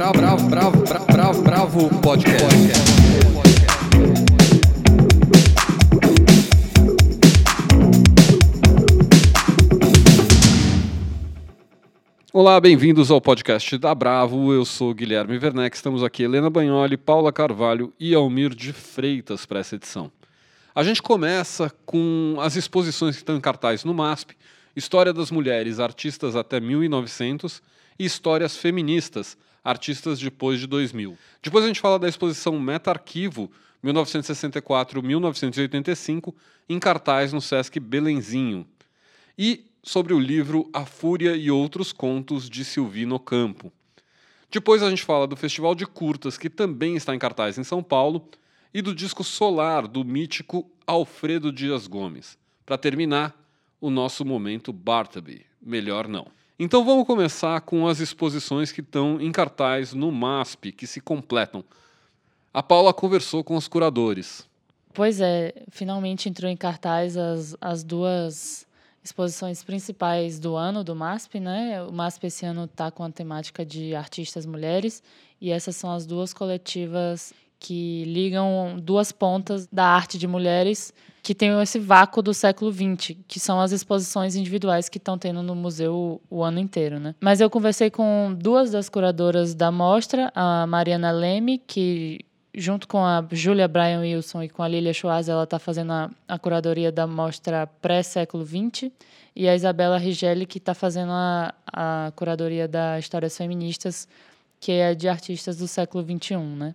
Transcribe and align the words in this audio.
Bravo, 0.00 0.14
bravo, 0.14 0.48
bravo, 0.48 1.06
bravo, 1.12 1.42
bravo, 1.42 2.00
podcast. 2.00 2.46
Olá, 12.32 12.58
bem-vindos 12.58 13.10
ao 13.10 13.20
podcast 13.20 13.76
da 13.76 13.94
Bravo. 13.94 14.54
Eu 14.54 14.64
sou 14.64 14.94
Guilherme 14.94 15.36
Werneck. 15.36 15.76
Estamos 15.76 16.02
aqui 16.02 16.22
Helena 16.22 16.48
Bagnoli, 16.48 16.96
Paula 16.96 17.30
Carvalho 17.30 17.92
e 18.00 18.14
Almir 18.14 18.54
de 18.54 18.72
Freitas 18.72 19.44
para 19.44 19.60
essa 19.60 19.74
edição. 19.74 20.10
A 20.74 20.82
gente 20.82 21.02
começa 21.02 21.70
com 21.84 22.36
as 22.40 22.56
exposições 22.56 23.16
que 23.16 23.20
estão 23.20 23.36
em 23.36 23.40
cartaz 23.40 23.84
no 23.84 23.92
MASP, 23.92 24.34
História 24.74 25.12
das 25.12 25.30
Mulheres, 25.30 25.78
Artistas 25.78 26.36
até 26.36 26.58
1900 26.58 27.60
e 27.98 28.06
Histórias 28.06 28.56
Feministas, 28.56 29.36
Artistas 29.62 30.18
depois 30.18 30.58
de 30.60 30.66
2000. 30.66 31.18
Depois 31.42 31.64
a 31.64 31.68
gente 31.68 31.80
fala 31.80 31.98
da 31.98 32.08
exposição 32.08 32.58
Meta 32.58 32.90
Arquivo, 32.90 33.50
1964-1985, 33.84 36.34
em 36.68 36.78
cartaz 36.78 37.32
no 37.32 37.40
Sesc 37.40 37.80
Belenzinho. 37.80 38.66
E 39.38 39.64
sobre 39.82 40.12
o 40.12 40.18
livro 40.18 40.68
A 40.72 40.84
Fúria 40.84 41.34
e 41.34 41.50
Outros 41.50 41.92
Contos 41.92 42.48
de 42.48 42.64
Silvino 42.64 43.18
Campo. 43.18 43.72
Depois 44.50 44.82
a 44.82 44.90
gente 44.90 45.04
fala 45.04 45.26
do 45.26 45.36
Festival 45.36 45.74
de 45.74 45.86
Curtas, 45.86 46.36
que 46.36 46.50
também 46.50 46.96
está 46.96 47.14
em 47.14 47.18
cartaz 47.18 47.56
em 47.56 47.64
São 47.64 47.82
Paulo, 47.82 48.28
e 48.72 48.82
do 48.82 48.94
disco 48.94 49.24
Solar, 49.24 49.86
do 49.86 50.04
mítico 50.04 50.70
Alfredo 50.86 51.52
Dias 51.52 51.86
Gomes. 51.86 52.38
Para 52.64 52.78
terminar, 52.78 53.34
o 53.80 53.90
nosso 53.90 54.24
momento 54.24 54.72
Bartleby. 54.72 55.44
Melhor 55.60 56.06
não. 56.06 56.28
Então 56.62 56.84
vamos 56.84 57.06
começar 57.06 57.58
com 57.62 57.88
as 57.88 58.00
exposições 58.00 58.70
que 58.70 58.82
estão 58.82 59.18
em 59.18 59.32
cartaz 59.32 59.94
no 59.94 60.12
MASP, 60.12 60.72
que 60.72 60.86
se 60.86 61.00
completam. 61.00 61.64
A 62.52 62.62
Paula 62.62 62.92
conversou 62.92 63.42
com 63.42 63.56
os 63.56 63.66
curadores. 63.66 64.46
Pois 64.92 65.22
é, 65.22 65.54
finalmente 65.70 66.28
entrou 66.28 66.50
em 66.50 66.56
cartaz 66.58 67.16
as, 67.16 67.56
as 67.62 67.82
duas 67.82 68.66
exposições 69.02 69.64
principais 69.64 70.38
do 70.38 70.54
ano 70.54 70.84
do 70.84 70.94
MASP, 70.94 71.40
né? 71.40 71.82
O 71.82 71.90
MASP 71.90 72.26
esse 72.26 72.44
ano 72.44 72.64
está 72.66 72.90
com 72.90 73.04
a 73.04 73.10
temática 73.10 73.64
de 73.64 73.94
artistas 73.94 74.44
mulheres 74.44 75.02
e 75.40 75.50
essas 75.50 75.76
são 75.76 75.90
as 75.90 76.04
duas 76.04 76.34
coletivas 76.34 77.32
que 77.60 78.04
ligam 78.04 78.76
duas 78.82 79.12
pontas 79.12 79.68
da 79.70 79.84
arte 79.84 80.18
de 80.18 80.26
mulheres 80.26 80.92
que 81.22 81.34
tem 81.34 81.60
esse 81.60 81.78
vácuo 81.78 82.22
do 82.22 82.32
século 82.32 82.72
XX, 82.72 83.16
que 83.28 83.38
são 83.38 83.60
as 83.60 83.72
exposições 83.72 84.34
individuais 84.34 84.88
que 84.88 84.96
estão 84.96 85.18
tendo 85.18 85.42
no 85.42 85.54
museu 85.54 86.20
o 86.30 86.42
ano 86.42 86.58
inteiro, 86.58 86.98
né? 86.98 87.14
Mas 87.20 87.42
eu 87.42 87.50
conversei 87.50 87.90
com 87.90 88.34
duas 88.36 88.70
das 88.70 88.88
curadoras 88.88 89.54
da 89.54 89.70
mostra, 89.70 90.32
a 90.34 90.66
Mariana 90.66 91.10
Leme, 91.10 91.58
que 91.58 92.20
junto 92.54 92.88
com 92.88 93.04
a 93.04 93.24
Julia 93.30 93.68
Bryan 93.68 94.00
Wilson 94.00 94.42
e 94.44 94.48
com 94.48 94.62
a 94.62 94.68
Lilia 94.68 94.92
Schwarz, 94.92 95.28
ela 95.28 95.44
está 95.44 95.58
fazendo 95.58 95.92
a, 95.92 96.10
a, 96.26 96.38
curadoria 96.38 96.90
da 96.90 97.06
mostra 97.06 97.66
pré-século 97.66 98.44
XX, 98.44 98.90
e 99.36 99.48
a 99.48 99.54
Isabela 99.54 99.98
Rigelli, 99.98 100.46
que 100.46 100.58
está 100.58 100.74
fazendo 100.74 101.12
a, 101.12 101.54
a 101.66 102.12
curadoria 102.16 102.66
da 102.66 102.98
Histórias 102.98 103.36
Feministas, 103.36 104.08
que 104.58 104.72
é 104.72 104.94
de 104.94 105.08
artistas 105.08 105.56
do 105.56 105.68
século 105.68 106.04
XXI, 106.04 106.36
né? 106.36 106.74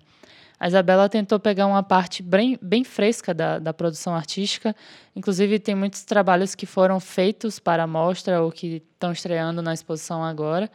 A 0.59 0.67
Isabela 0.67 1.09
tentou 1.09 1.39
pegar 1.39 1.67
uma 1.67 1.83
parte 1.83 2.23
bem, 2.23 2.57
bem 2.61 2.83
fresca 2.83 3.33
da, 3.33 3.59
da 3.59 3.73
produção 3.73 4.15
artística. 4.15 4.75
Inclusive, 5.15 5.59
tem 5.59 5.75
muitos 5.75 6.03
trabalhos 6.03 6.55
que 6.55 6.65
foram 6.65 6.99
feitos 6.99 7.59
para 7.59 7.83
a 7.83 7.87
mostra 7.87 8.41
ou 8.41 8.51
que 8.51 8.81
estão 8.93 9.11
estreando 9.11 9.61
na 9.61 9.73
exposição 9.73 10.23
agora. 10.23 10.69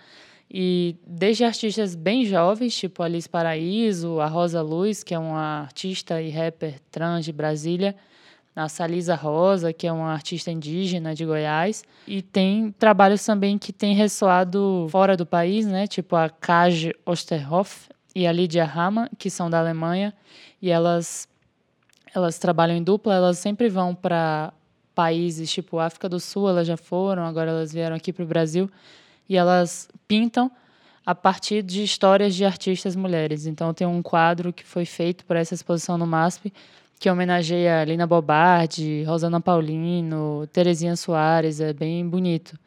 E 0.52 0.96
desde 1.06 1.44
artistas 1.44 1.94
bem 1.94 2.24
jovens, 2.24 2.76
tipo 2.76 3.02
Alice 3.02 3.28
Paraíso, 3.28 4.18
a 4.18 4.26
Rosa 4.26 4.60
Luz, 4.60 5.04
que 5.04 5.14
é 5.14 5.18
uma 5.18 5.60
artista 5.62 6.20
e 6.20 6.28
rapper 6.28 6.74
trans 6.90 7.24
de 7.24 7.32
Brasília, 7.32 7.94
a 8.54 8.68
Salisa 8.68 9.14
Rosa, 9.14 9.72
que 9.72 9.86
é 9.86 9.92
uma 9.92 10.12
artista 10.12 10.50
indígena 10.50 11.14
de 11.14 11.24
Goiás, 11.24 11.84
e 12.06 12.20
tem 12.20 12.72
trabalhos 12.72 13.24
também 13.24 13.56
que 13.56 13.72
têm 13.72 13.94
ressoado 13.94 14.88
fora 14.90 15.16
do 15.16 15.24
país, 15.24 15.66
né? 15.66 15.86
Tipo 15.86 16.16
a 16.16 16.28
Kaj 16.28 16.90
Osterhoff, 17.06 17.88
e 18.14 18.26
a 18.26 18.32
Lydia 18.32 18.64
Hamann, 18.64 19.08
que 19.18 19.30
são 19.30 19.48
da 19.48 19.58
Alemanha, 19.58 20.14
e 20.60 20.70
elas 20.70 21.28
elas 22.12 22.38
trabalham 22.38 22.76
em 22.76 22.82
dupla, 22.82 23.14
elas 23.14 23.38
sempre 23.38 23.68
vão 23.68 23.94
para 23.94 24.52
países 24.94 25.50
tipo 25.50 25.78
África 25.78 26.08
do 26.08 26.18
Sul, 26.18 26.48
elas 26.48 26.66
já 26.66 26.76
foram, 26.76 27.24
agora 27.24 27.50
elas 27.50 27.72
vieram 27.72 27.94
aqui 27.94 28.12
para 28.12 28.24
o 28.24 28.26
Brasil, 28.26 28.68
e 29.28 29.36
elas 29.36 29.88
pintam 30.08 30.50
a 31.06 31.14
partir 31.14 31.62
de 31.62 31.82
histórias 31.82 32.34
de 32.34 32.44
artistas 32.44 32.96
mulheres. 32.96 33.46
Então 33.46 33.72
tem 33.72 33.86
um 33.86 34.02
quadro 34.02 34.52
que 34.52 34.64
foi 34.64 34.84
feito 34.84 35.24
para 35.24 35.40
essa 35.40 35.54
exposição 35.54 35.96
no 35.96 36.06
MASP, 36.06 36.52
que 36.98 37.08
homenageia 37.08 37.82
Lina 37.84 38.06
Bobardi, 38.06 39.04
Rosana 39.04 39.40
Paulino, 39.40 40.46
Terezinha 40.52 40.96
Soares, 40.96 41.60
é 41.60 41.72
bem 41.72 42.06
bonito. 42.06 42.58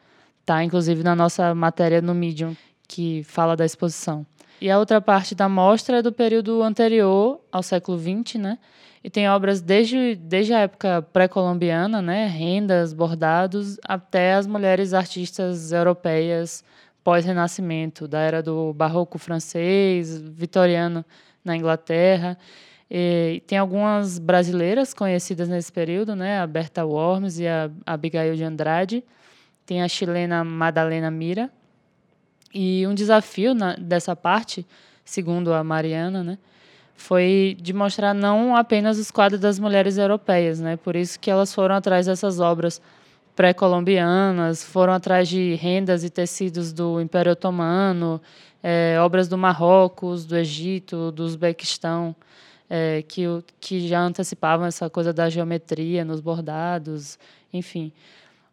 Tá 0.44 0.64
inclusive 0.64 1.02
na 1.02 1.14
nossa 1.14 1.54
matéria 1.54 2.02
no 2.02 2.14
Medium 2.14 2.56
que 2.88 3.22
fala 3.24 3.56
da 3.56 3.64
exposição. 3.64 4.26
E 4.60 4.70
a 4.70 4.78
outra 4.78 5.00
parte 5.00 5.34
da 5.34 5.48
mostra 5.48 5.98
é 5.98 6.02
do 6.02 6.12
período 6.12 6.62
anterior 6.62 7.40
ao 7.50 7.62
século 7.62 7.98
XX, 7.98 8.36
né? 8.36 8.58
E 9.02 9.10
tem 9.10 9.28
obras 9.28 9.60
desde, 9.60 10.14
desde 10.14 10.54
a 10.54 10.60
época 10.60 11.02
pré-colombiana, 11.12 12.00
né? 12.00 12.26
Rendas, 12.26 12.94
bordados, 12.94 13.78
até 13.84 14.34
as 14.34 14.46
mulheres 14.46 14.94
artistas 14.94 15.72
europeias 15.72 16.64
pós-renascimento, 17.04 18.08
da 18.08 18.20
era 18.20 18.42
do 18.42 18.72
barroco 18.72 19.18
francês, 19.18 20.18
vitoriano 20.18 21.04
na 21.44 21.54
Inglaterra. 21.54 22.38
E 22.90 23.42
tem 23.46 23.58
algumas 23.58 24.18
brasileiras 24.18 24.94
conhecidas 24.94 25.48
nesse 25.48 25.70
período, 25.70 26.16
né? 26.16 26.40
A 26.40 26.46
Berta 26.46 26.84
Worms 26.84 27.38
e 27.38 27.46
a 27.46 27.70
Abigail 27.84 28.34
de 28.34 28.44
Andrade. 28.44 29.04
Tem 29.66 29.82
a 29.82 29.88
chilena 29.88 30.42
Madalena 30.42 31.10
Mira, 31.10 31.50
e 32.54 32.86
um 32.86 32.94
desafio 32.94 33.52
na, 33.52 33.74
dessa 33.74 34.14
parte, 34.14 34.64
segundo 35.04 35.52
a 35.52 35.64
Mariana, 35.64 36.22
né, 36.22 36.38
foi 36.94 37.56
de 37.60 37.72
mostrar 37.72 38.14
não 38.14 38.54
apenas 38.54 38.98
os 38.98 39.10
quadros 39.10 39.40
das 39.40 39.58
mulheres 39.58 39.98
europeias, 39.98 40.60
né? 40.60 40.76
Por 40.76 40.94
isso 40.94 41.18
que 41.18 41.28
elas 41.28 41.52
foram 41.52 41.74
atrás 41.74 42.06
dessas 42.06 42.38
obras 42.38 42.80
pré-colombianas, 43.34 44.62
foram 44.62 44.92
atrás 44.92 45.28
de 45.28 45.54
rendas 45.56 46.04
e 46.04 46.10
tecidos 46.10 46.72
do 46.72 47.00
Império 47.00 47.32
Otomano, 47.32 48.20
é, 48.62 48.96
obras 49.00 49.26
do 49.26 49.36
Marrocos, 49.36 50.24
do 50.24 50.36
Egito, 50.36 51.10
do 51.10 51.24
Uzbequistão, 51.24 52.14
é, 52.70 53.02
que, 53.02 53.24
que 53.60 53.86
já 53.86 54.00
antecipavam 54.00 54.64
essa 54.66 54.88
coisa 54.88 55.12
da 55.12 55.28
geometria 55.28 56.04
nos 56.04 56.20
bordados, 56.20 57.18
enfim. 57.52 57.92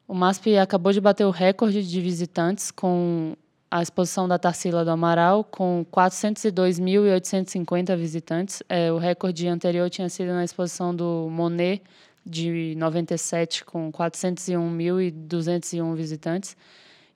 O 0.07 0.13
MASP 0.13 0.57
acabou 0.57 0.91
de 0.91 0.99
bater 0.99 1.25
o 1.25 1.29
recorde 1.29 1.87
de 1.87 2.01
visitantes 2.01 2.71
com 2.71 3.35
a 3.71 3.81
exposição 3.81 4.27
da 4.27 4.37
Tarsila 4.37 4.83
do 4.83 4.91
Amaral, 4.91 5.45
com 5.45 5.85
402.850 5.89 7.95
visitantes. 7.95 8.61
É, 8.67 8.91
o 8.91 8.97
recorde 8.97 9.47
anterior 9.47 9.89
tinha 9.89 10.09
sido 10.09 10.33
na 10.33 10.43
exposição 10.43 10.93
do 10.93 11.29
Monet, 11.31 11.81
de 12.25 12.75
97, 12.77 13.63
com 13.63 13.89
401.201 13.89 15.95
visitantes. 15.95 16.57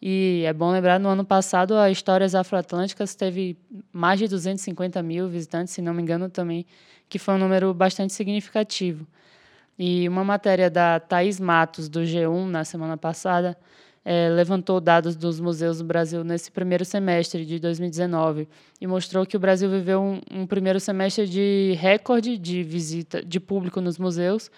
E 0.02 0.44
é 0.46 0.54
bom 0.54 0.72
lembrar, 0.72 0.98
no 0.98 1.10
ano 1.10 1.26
passado, 1.26 1.76
a 1.76 1.92
Histórias 1.92 2.34
Afroatlânticas 2.34 3.16
teve 3.16 3.58
mais 3.92 4.20
de 4.20 4.30
250 4.30 5.04
mil 5.04 5.28
visitantes, 5.28 5.74
se 5.74 5.82
não 5.82 5.94
me 5.94 6.02
engano, 6.02 6.30
também, 6.30 6.66
que 7.10 7.20
foi 7.20 7.34
um 7.34 7.38
número 7.38 7.74
bastante 7.74 8.14
significativo. 8.14 9.06
E 9.78 10.08
uma 10.08 10.24
matéria 10.24 10.70
da 10.70 11.02
Thaís 11.02 11.38
Matos, 11.38 11.90
do 11.90 12.00
G1, 12.02 12.48
na 12.48 12.64
semana 12.64 12.96
passada, 12.96 13.58
é, 14.06 14.30
levantou 14.30 14.80
dados 14.80 15.16
dos 15.16 15.40
museus 15.40 15.80
do 15.80 15.84
Brasil 15.84 16.24
nesse 16.24 16.52
primeiro 16.52 16.86
semestre 16.86 17.44
de 17.44 17.58
2019 17.58 18.48
e 18.80 18.86
mostrou 18.86 19.26
que 19.26 19.36
o 19.36 19.40
Brasil 19.40 19.68
viveu 19.68 20.00
um, 20.00 20.22
um 20.32 20.46
primeiro 20.46 20.80
semestre 20.80 21.28
de 21.28 21.76
recorde 21.80 22.38
de 22.38 22.62
visita 22.62 23.26
de 23.26 23.40
público 23.40 23.82
nos 23.82 23.98
museus, 23.98 24.52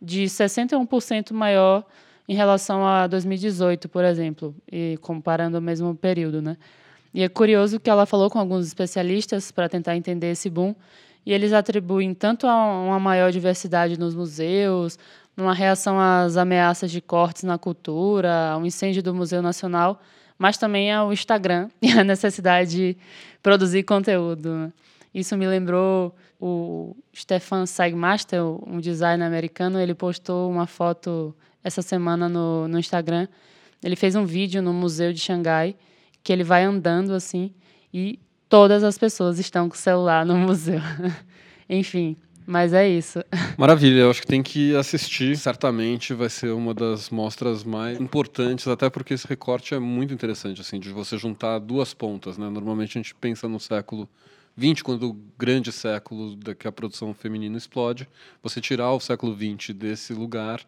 de 0.00 0.26
61% 0.26 1.32
maior 1.32 1.84
em 2.28 2.36
relação 2.36 2.86
a 2.86 3.08
2018, 3.08 3.88
por 3.88 4.04
exemplo, 4.04 4.54
e 4.70 4.96
comparando 5.02 5.58
o 5.58 5.60
mesmo 5.60 5.92
período, 5.96 6.40
né? 6.40 6.56
E 7.12 7.22
é 7.22 7.28
curioso 7.28 7.78
que 7.80 7.90
ela 7.90 8.06
falou 8.06 8.30
com 8.30 8.38
alguns 8.38 8.66
especialistas 8.66 9.50
para 9.50 9.68
tentar 9.68 9.96
entender 9.96 10.30
esse 10.30 10.48
boom, 10.48 10.74
e 11.26 11.32
eles 11.32 11.52
atribuem 11.52 12.12
tanto 12.14 12.46
a 12.46 12.54
uma 12.54 13.00
maior 13.00 13.32
diversidade 13.32 13.98
nos 13.98 14.14
museus, 14.14 14.98
numa 15.36 15.54
reação 15.54 15.98
às 15.98 16.36
ameaças 16.36 16.90
de 16.90 17.00
cortes 17.00 17.42
na 17.42 17.58
cultura, 17.58 18.50
ao 18.50 18.64
incêndio 18.64 19.02
do 19.02 19.14
Museu 19.14 19.42
Nacional, 19.42 20.00
mas 20.38 20.56
também 20.56 20.92
ao 20.92 21.12
Instagram 21.12 21.68
e 21.82 21.92
à 21.92 22.04
necessidade 22.04 22.70
de 22.70 22.96
produzir 23.42 23.82
conteúdo. 23.82 24.50
Né? 24.50 24.72
Isso 25.14 25.36
me 25.36 25.46
lembrou 25.46 26.14
o 26.40 26.96
Stefan 27.14 27.66
Seigmaster, 27.66 28.42
um 28.42 28.80
designer 28.80 29.24
americano, 29.24 29.80
ele 29.80 29.94
postou 29.94 30.50
uma 30.50 30.66
foto 30.66 31.34
essa 31.62 31.80
semana 31.80 32.28
no, 32.28 32.68
no 32.68 32.78
Instagram. 32.78 33.26
Ele 33.82 33.96
fez 33.96 34.14
um 34.14 34.24
vídeo 34.24 34.60
no 34.60 34.72
Museu 34.72 35.12
de 35.12 35.20
Xangai, 35.20 35.74
que 36.22 36.32
ele 36.32 36.44
vai 36.44 36.64
andando 36.64 37.12
assim, 37.12 37.52
e 37.92 38.18
todas 38.48 38.82
as 38.82 38.98
pessoas 38.98 39.38
estão 39.38 39.68
com 39.68 39.74
o 39.74 39.78
celular 39.78 40.26
no 40.26 40.36
museu. 40.38 40.80
Enfim, 41.68 42.16
mas 42.46 42.72
é 42.72 42.88
isso. 42.88 43.22
Maravilha, 43.58 44.00
eu 44.00 44.10
acho 44.10 44.20
que 44.20 44.26
tem 44.26 44.42
que 44.42 44.74
assistir. 44.76 45.36
Certamente 45.36 46.12
vai 46.14 46.28
ser 46.28 46.52
uma 46.52 46.74
das 46.74 47.10
mostras 47.10 47.64
mais 47.64 48.00
importantes, 48.00 48.68
até 48.68 48.90
porque 48.90 49.14
esse 49.14 49.26
recorte 49.26 49.74
é 49.74 49.78
muito 49.78 50.12
interessante, 50.12 50.60
assim, 50.60 50.78
de 50.78 50.90
você 50.90 51.16
juntar 51.16 51.58
duas 51.58 51.94
pontas, 51.94 52.36
né? 52.38 52.48
Normalmente 52.48 52.98
a 52.98 53.02
gente 53.02 53.14
pensa 53.14 53.48
no 53.48 53.58
século 53.58 54.08
20, 54.56 54.84
quando 54.84 55.10
o 55.10 55.16
grande 55.36 55.72
século 55.72 56.36
da 56.36 56.54
que 56.54 56.68
a 56.68 56.72
produção 56.72 57.12
feminina 57.12 57.56
explode, 57.56 58.08
você 58.42 58.60
tirar 58.60 58.92
o 58.92 59.00
século 59.00 59.34
20 59.34 59.72
desse 59.72 60.12
lugar 60.12 60.60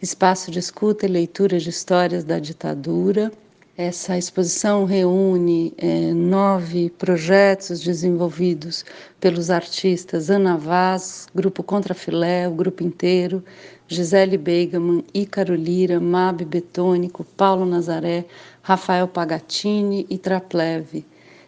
espaço 0.01 0.51
de 0.51 0.59
escuta 0.59 1.05
e 1.05 1.09
leitura 1.09 1.57
de 1.57 1.69
histórias 1.69 2.25
da 2.25 2.37
ditadura. 2.37 3.31
Essa 3.81 4.17
exposição 4.17 4.83
reúne 4.83 5.73
é, 5.77 6.11
nove 6.13 6.89
projetos 6.97 7.79
desenvolvidos 7.79 8.83
pelos 9.21 9.49
artistas 9.49 10.29
Ana 10.29 10.57
Vaz, 10.57 11.27
Grupo 11.33 11.63
Contrafilé, 11.63 12.45
o 12.49 12.51
grupo 12.51 12.83
inteiro, 12.83 13.41
Gisele 13.87 14.37
Beigaman, 14.37 15.01
Ícaro 15.13 15.55
Lira, 15.55 15.97
Mabe 15.97 16.43
Betônico, 16.43 17.23
Paulo 17.23 17.65
Nazaré, 17.65 18.25
Rafael 18.61 19.07
Pagatini 19.07 20.05
e 20.09 20.17
Trapleve. 20.17 21.05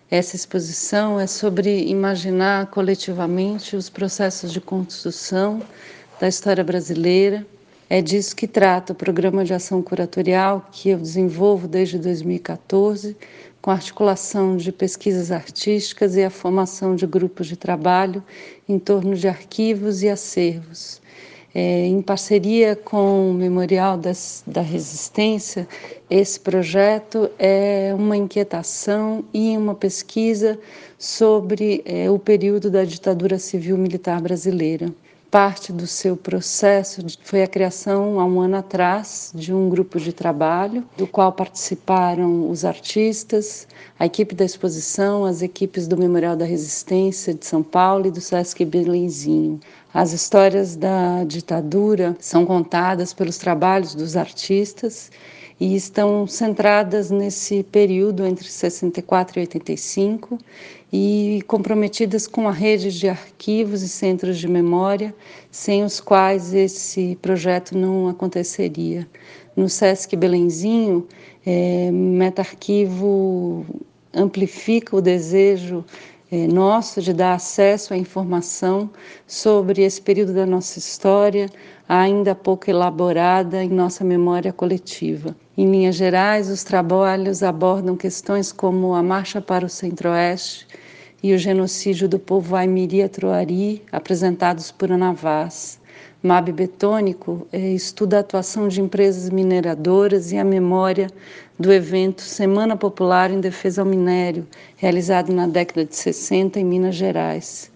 Essa 0.09 0.37
exposição 0.37 1.19
é 1.19 1.27
sobre 1.27 1.83
imaginar 1.83 2.67
coletivamente 2.67 3.75
os 3.75 3.89
processos 3.89 4.53
de 4.53 4.61
construção 4.61 5.61
da 6.17 6.29
história 6.29 6.63
brasileira 6.63 7.45
é 7.93 8.01
disso 8.01 8.33
que 8.33 8.47
trata 8.47 8.93
o 8.93 8.95
programa 8.95 9.43
de 9.43 9.53
ação 9.53 9.81
curatorial 9.81 10.65
que 10.71 10.91
eu 10.91 10.97
desenvolvo 10.97 11.67
desde 11.67 11.99
2014, 11.99 13.17
com 13.61 13.69
articulação 13.69 14.55
de 14.55 14.71
pesquisas 14.71 15.29
artísticas 15.29 16.15
e 16.15 16.23
a 16.23 16.29
formação 16.29 16.95
de 16.95 17.05
grupos 17.05 17.47
de 17.47 17.57
trabalho 17.57 18.23
em 18.65 18.79
torno 18.79 19.13
de 19.13 19.27
arquivos 19.27 20.03
e 20.03 20.07
acervos. 20.07 21.01
É, 21.53 21.85
em 21.85 22.01
parceria 22.01 22.77
com 22.77 23.31
o 23.31 23.33
Memorial 23.33 23.97
das, 23.97 24.41
da 24.47 24.61
Resistência, 24.61 25.67
esse 26.09 26.39
projeto 26.39 27.29
é 27.37 27.93
uma 27.93 28.15
inquietação 28.15 29.21
e 29.33 29.57
uma 29.57 29.75
pesquisa 29.75 30.57
sobre 30.97 31.81
é, 31.83 32.09
o 32.09 32.17
período 32.17 32.71
da 32.71 32.85
ditadura 32.85 33.37
civil-militar 33.37 34.21
brasileira 34.21 34.93
parte 35.31 35.71
do 35.71 35.87
seu 35.87 36.17
processo 36.17 37.01
foi 37.23 37.41
a 37.41 37.47
criação, 37.47 38.19
há 38.19 38.25
um 38.25 38.41
ano 38.41 38.57
atrás, 38.57 39.31
de 39.33 39.53
um 39.53 39.69
grupo 39.69 39.97
de 39.97 40.11
trabalho, 40.11 40.83
do 40.97 41.07
qual 41.07 41.31
participaram 41.31 42.49
os 42.49 42.65
artistas, 42.65 43.65
a 43.97 44.05
equipe 44.05 44.35
da 44.35 44.43
exposição, 44.43 45.23
as 45.23 45.41
equipes 45.41 45.87
do 45.87 45.97
Memorial 45.97 46.35
da 46.35 46.43
Resistência 46.43 47.33
de 47.33 47.45
São 47.45 47.63
Paulo 47.63 48.07
e 48.07 48.11
do 48.11 48.19
Sesc 48.19 48.65
Belenzinho. 48.65 49.57
As 49.93 50.11
histórias 50.11 50.75
da 50.75 51.23
ditadura 51.23 52.13
são 52.19 52.45
contadas 52.45 53.13
pelos 53.13 53.37
trabalhos 53.37 53.95
dos 53.95 54.17
artistas 54.17 55.09
e 55.61 55.75
estão 55.75 56.27
centradas 56.27 57.09
nesse 57.09 57.63
período 57.63 58.25
entre 58.25 58.49
64 58.49 59.39
e 59.39 59.41
85 59.41 60.37
e 60.91 61.41
comprometidas 61.47 62.27
com 62.27 62.47
a 62.47 62.51
rede 62.51 62.91
de 62.91 63.07
arquivos 63.07 63.81
e 63.81 63.87
centros 63.87 64.37
de 64.37 64.47
memória, 64.47 65.15
sem 65.49 65.83
os 65.83 66.01
quais 66.01 66.53
esse 66.53 67.17
projeto 67.21 67.77
não 67.77 68.09
aconteceria. 68.09 69.07
No 69.55 69.69
SESC 69.69 70.15
Belenzinho, 70.15 71.07
é, 71.45 71.89
Meta-Arquivo 71.91 73.65
amplifica 74.13 74.95
o 74.95 75.01
desejo 75.01 75.85
é, 76.31 76.47
nosso 76.47 77.01
de 77.01 77.13
dar 77.13 77.33
acesso 77.33 77.93
à 77.93 77.97
informação 77.97 78.89
sobre 79.27 79.83
esse 79.83 80.01
período 80.01 80.33
da 80.33 80.45
nossa 80.45 80.79
história, 80.79 81.49
ainda 81.87 82.33
pouco 82.33 82.69
elaborada 82.69 83.63
em 83.63 83.69
nossa 83.69 84.03
memória 84.03 84.53
coletiva. 84.53 85.35
Em 85.57 85.69
linhas 85.69 85.95
gerais, 85.95 86.49
os 86.49 86.63
trabalhos 86.63 87.43
abordam 87.43 87.97
questões 87.97 88.51
como 88.51 88.93
a 88.93 89.03
Marcha 89.03 89.41
para 89.41 89.65
o 89.65 89.69
Centro-Oeste, 89.69 90.65
e 91.23 91.33
o 91.33 91.37
genocídio 91.37 92.09
do 92.09 92.17
povo 92.17 92.55
Aimiri 92.55 93.07
Troari, 93.07 93.81
apresentados 93.91 94.71
por 94.71 94.91
Ana 94.91 95.13
Vaz. 95.13 95.79
MAB 96.23 96.51
Betônico 96.51 97.47
eh, 97.51 97.73
estuda 97.73 98.17
a 98.17 98.19
atuação 98.19 98.67
de 98.67 98.79
empresas 98.79 99.29
mineradoras 99.29 100.31
e 100.31 100.37
a 100.37 100.43
memória 100.43 101.07
do 101.57 101.73
evento 101.73 102.21
Semana 102.21 102.77
Popular 102.77 103.31
em 103.31 103.39
Defesa 103.39 103.81
ao 103.81 103.87
Minério, 103.87 104.47
realizado 104.77 105.33
na 105.33 105.47
década 105.47 105.85
de 105.85 105.95
60 105.95 106.59
em 106.59 106.65
Minas 106.65 106.95
Gerais. 106.95 107.71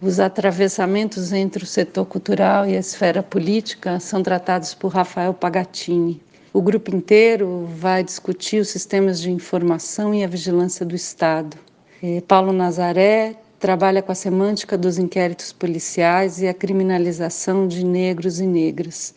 Os 0.00 0.18
atravessamentos 0.18 1.32
entre 1.32 1.62
o 1.62 1.66
setor 1.66 2.06
cultural 2.06 2.66
e 2.68 2.76
a 2.76 2.80
esfera 2.80 3.22
política 3.22 4.00
são 4.00 4.22
tratados 4.22 4.74
por 4.74 4.92
Rafael 4.92 5.32
Pagatini. 5.32 6.20
O 6.52 6.60
grupo 6.60 6.94
inteiro 6.94 7.68
vai 7.76 8.04
discutir 8.04 8.60
os 8.60 8.68
sistemas 8.68 9.20
de 9.20 9.30
informação 9.30 10.12
e 10.12 10.22
a 10.22 10.28
vigilância 10.28 10.84
do 10.84 10.94
Estado. 10.94 11.56
É, 12.04 12.20
Paulo 12.20 12.52
Nazaré 12.52 13.36
trabalha 13.60 14.02
com 14.02 14.10
a 14.10 14.14
semântica 14.16 14.76
dos 14.76 14.98
inquéritos 14.98 15.52
policiais 15.52 16.42
e 16.42 16.48
a 16.48 16.52
criminalização 16.52 17.68
de 17.68 17.84
negros 17.84 18.40
e 18.40 18.46
negras. 18.46 19.14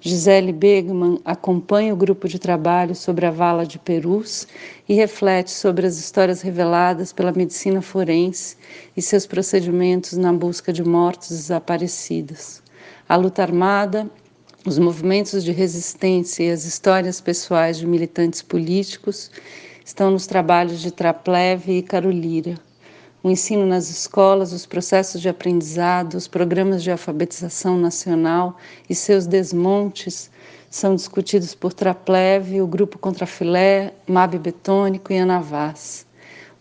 Gisele 0.00 0.52
Begman 0.52 1.18
acompanha 1.24 1.92
o 1.92 1.96
grupo 1.96 2.28
de 2.28 2.38
trabalho 2.38 2.94
sobre 2.94 3.26
a 3.26 3.32
vala 3.32 3.66
de 3.66 3.76
Perus 3.76 4.46
e 4.88 4.94
reflete 4.94 5.50
sobre 5.50 5.84
as 5.84 5.98
histórias 5.98 6.40
reveladas 6.40 7.12
pela 7.12 7.32
medicina 7.32 7.82
forense 7.82 8.56
e 8.96 9.02
seus 9.02 9.26
procedimentos 9.26 10.12
na 10.12 10.32
busca 10.32 10.72
de 10.72 10.84
mortos 10.84 11.30
desaparecidos. 11.30 12.62
A 13.08 13.16
luta 13.16 13.42
armada, 13.42 14.08
os 14.64 14.78
movimentos 14.78 15.42
de 15.42 15.50
resistência 15.50 16.44
e 16.44 16.52
as 16.52 16.64
histórias 16.64 17.20
pessoais 17.20 17.78
de 17.78 17.86
militantes 17.86 18.42
políticos 18.42 19.28
estão 19.88 20.10
nos 20.10 20.26
trabalhos 20.26 20.82
de 20.82 20.90
Trapleve 20.90 21.78
e 21.78 21.82
Carolira. 21.82 22.58
O 23.22 23.30
ensino 23.30 23.64
nas 23.64 23.88
escolas, 23.88 24.52
os 24.52 24.66
processos 24.66 25.18
de 25.18 25.30
aprendizado, 25.30 26.12
os 26.12 26.28
programas 26.28 26.82
de 26.82 26.90
alfabetização 26.90 27.78
nacional 27.78 28.58
e 28.86 28.94
seus 28.94 29.26
desmontes 29.26 30.30
são 30.68 30.94
discutidos 30.94 31.54
por 31.54 31.72
Trapleve, 31.72 32.60
o 32.60 32.66
Grupo 32.66 32.98
Contrafilé, 32.98 33.94
MAB 34.06 34.38
Betônico 34.38 35.10
e 35.10 35.16
Anavaz. 35.16 36.04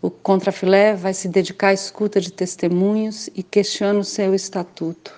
O 0.02 0.10
Contrafilé 0.10 0.96
vai 0.96 1.14
se 1.14 1.28
dedicar 1.28 1.68
à 1.68 1.74
escuta 1.74 2.22
de 2.22 2.32
testemunhos 2.32 3.30
e 3.36 3.44
questiona 3.44 4.00
o 4.00 4.06
seu 4.06 4.34
estatuto. 4.34 5.14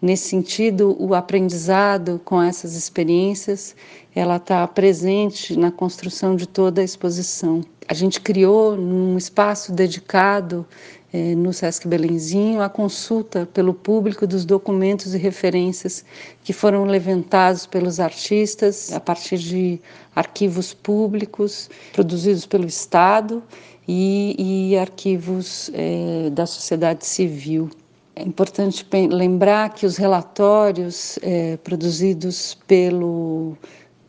Nesse 0.00 0.28
sentido, 0.28 0.96
o 1.00 1.12
aprendizado 1.12 2.20
com 2.24 2.40
essas 2.40 2.76
experiências, 2.76 3.74
ela 4.14 4.36
está 4.36 4.64
presente 4.68 5.58
na 5.58 5.72
construção 5.72 6.36
de 6.36 6.46
toda 6.46 6.80
a 6.80 6.84
exposição. 6.84 7.62
A 7.88 7.94
gente 7.94 8.20
criou 8.20 8.76
num 8.76 9.18
espaço 9.18 9.72
dedicado 9.72 10.64
é, 11.12 11.34
no 11.34 11.52
Sesc 11.52 11.88
Belenzinho 11.88 12.60
a 12.60 12.68
consulta 12.68 13.48
pelo 13.52 13.74
público 13.74 14.24
dos 14.24 14.44
documentos 14.44 15.14
e 15.14 15.18
referências 15.18 16.04
que 16.44 16.52
foram 16.52 16.84
levantados 16.84 17.66
pelos 17.66 17.98
artistas 17.98 18.92
a 18.92 19.00
partir 19.00 19.38
de 19.38 19.80
arquivos 20.14 20.72
públicos 20.72 21.68
produzidos 21.92 22.46
pelo 22.46 22.66
Estado 22.66 23.42
e, 23.86 24.70
e 24.70 24.78
arquivos 24.78 25.70
é, 25.74 26.30
da 26.30 26.46
sociedade 26.46 27.04
civil. 27.04 27.70
É 28.18 28.22
importante 28.24 28.84
lembrar 29.12 29.72
que 29.72 29.86
os 29.86 29.96
relatórios 29.96 31.20
é, 31.22 31.56
produzidos 31.58 32.58
pelo, 32.66 33.56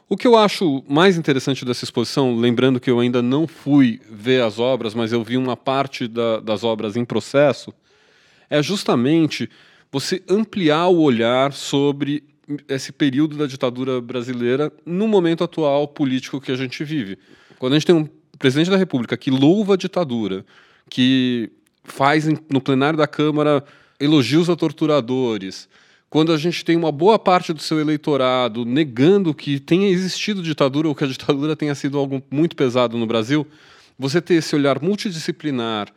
O 0.08 0.16
que 0.16 0.26
eu 0.26 0.36
acho 0.36 0.84
mais 0.88 1.18
interessante 1.18 1.64
dessa 1.64 1.84
exposição, 1.84 2.36
lembrando 2.36 2.78
que 2.78 2.88
eu 2.88 3.00
ainda 3.00 3.20
não 3.20 3.48
fui 3.48 4.00
ver 4.08 4.40
as 4.42 4.60
obras, 4.60 4.94
mas 4.94 5.12
eu 5.12 5.24
vi 5.24 5.36
uma 5.36 5.56
parte 5.56 6.06
da, 6.06 6.38
das 6.38 6.62
obras 6.62 6.96
em 6.96 7.04
processo, 7.04 7.74
é 8.48 8.62
justamente 8.62 9.50
você 9.90 10.22
ampliar 10.28 10.86
o 10.86 11.00
olhar 11.00 11.52
sobre 11.52 12.22
esse 12.68 12.92
período 12.92 13.36
da 13.36 13.46
ditadura 13.46 14.00
brasileira 14.00 14.72
no 14.84 15.08
momento 15.08 15.42
atual 15.42 15.88
político 15.88 16.40
que 16.40 16.52
a 16.52 16.56
gente 16.56 16.84
vive. 16.84 17.18
Quando 17.58 17.72
a 17.72 17.76
gente 17.76 17.86
tem 17.86 17.94
um 17.94 18.08
presidente 18.38 18.70
da 18.70 18.76
República 18.76 19.16
que 19.16 19.30
louva 19.30 19.74
a 19.74 19.76
ditadura, 19.76 20.44
que 20.88 21.50
faz 21.84 22.26
no 22.50 22.60
plenário 22.60 22.96
da 22.96 23.06
Câmara 23.06 23.64
elogios 23.98 24.48
a 24.48 24.56
torturadores, 24.56 25.68
quando 26.08 26.32
a 26.32 26.38
gente 26.38 26.64
tem 26.64 26.76
uma 26.76 26.92
boa 26.92 27.18
parte 27.18 27.52
do 27.52 27.60
seu 27.60 27.80
eleitorado 27.80 28.64
negando 28.64 29.34
que 29.34 29.58
tenha 29.58 29.88
existido 29.88 30.42
ditadura 30.42 30.88
ou 30.88 30.94
que 30.94 31.04
a 31.04 31.08
ditadura 31.08 31.56
tenha 31.56 31.74
sido 31.74 31.98
algo 31.98 32.22
muito 32.30 32.54
pesado 32.54 32.96
no 32.96 33.06
Brasil, 33.06 33.46
você 33.98 34.20
ter 34.20 34.34
esse 34.34 34.54
olhar 34.54 34.80
multidisciplinar 34.80 35.88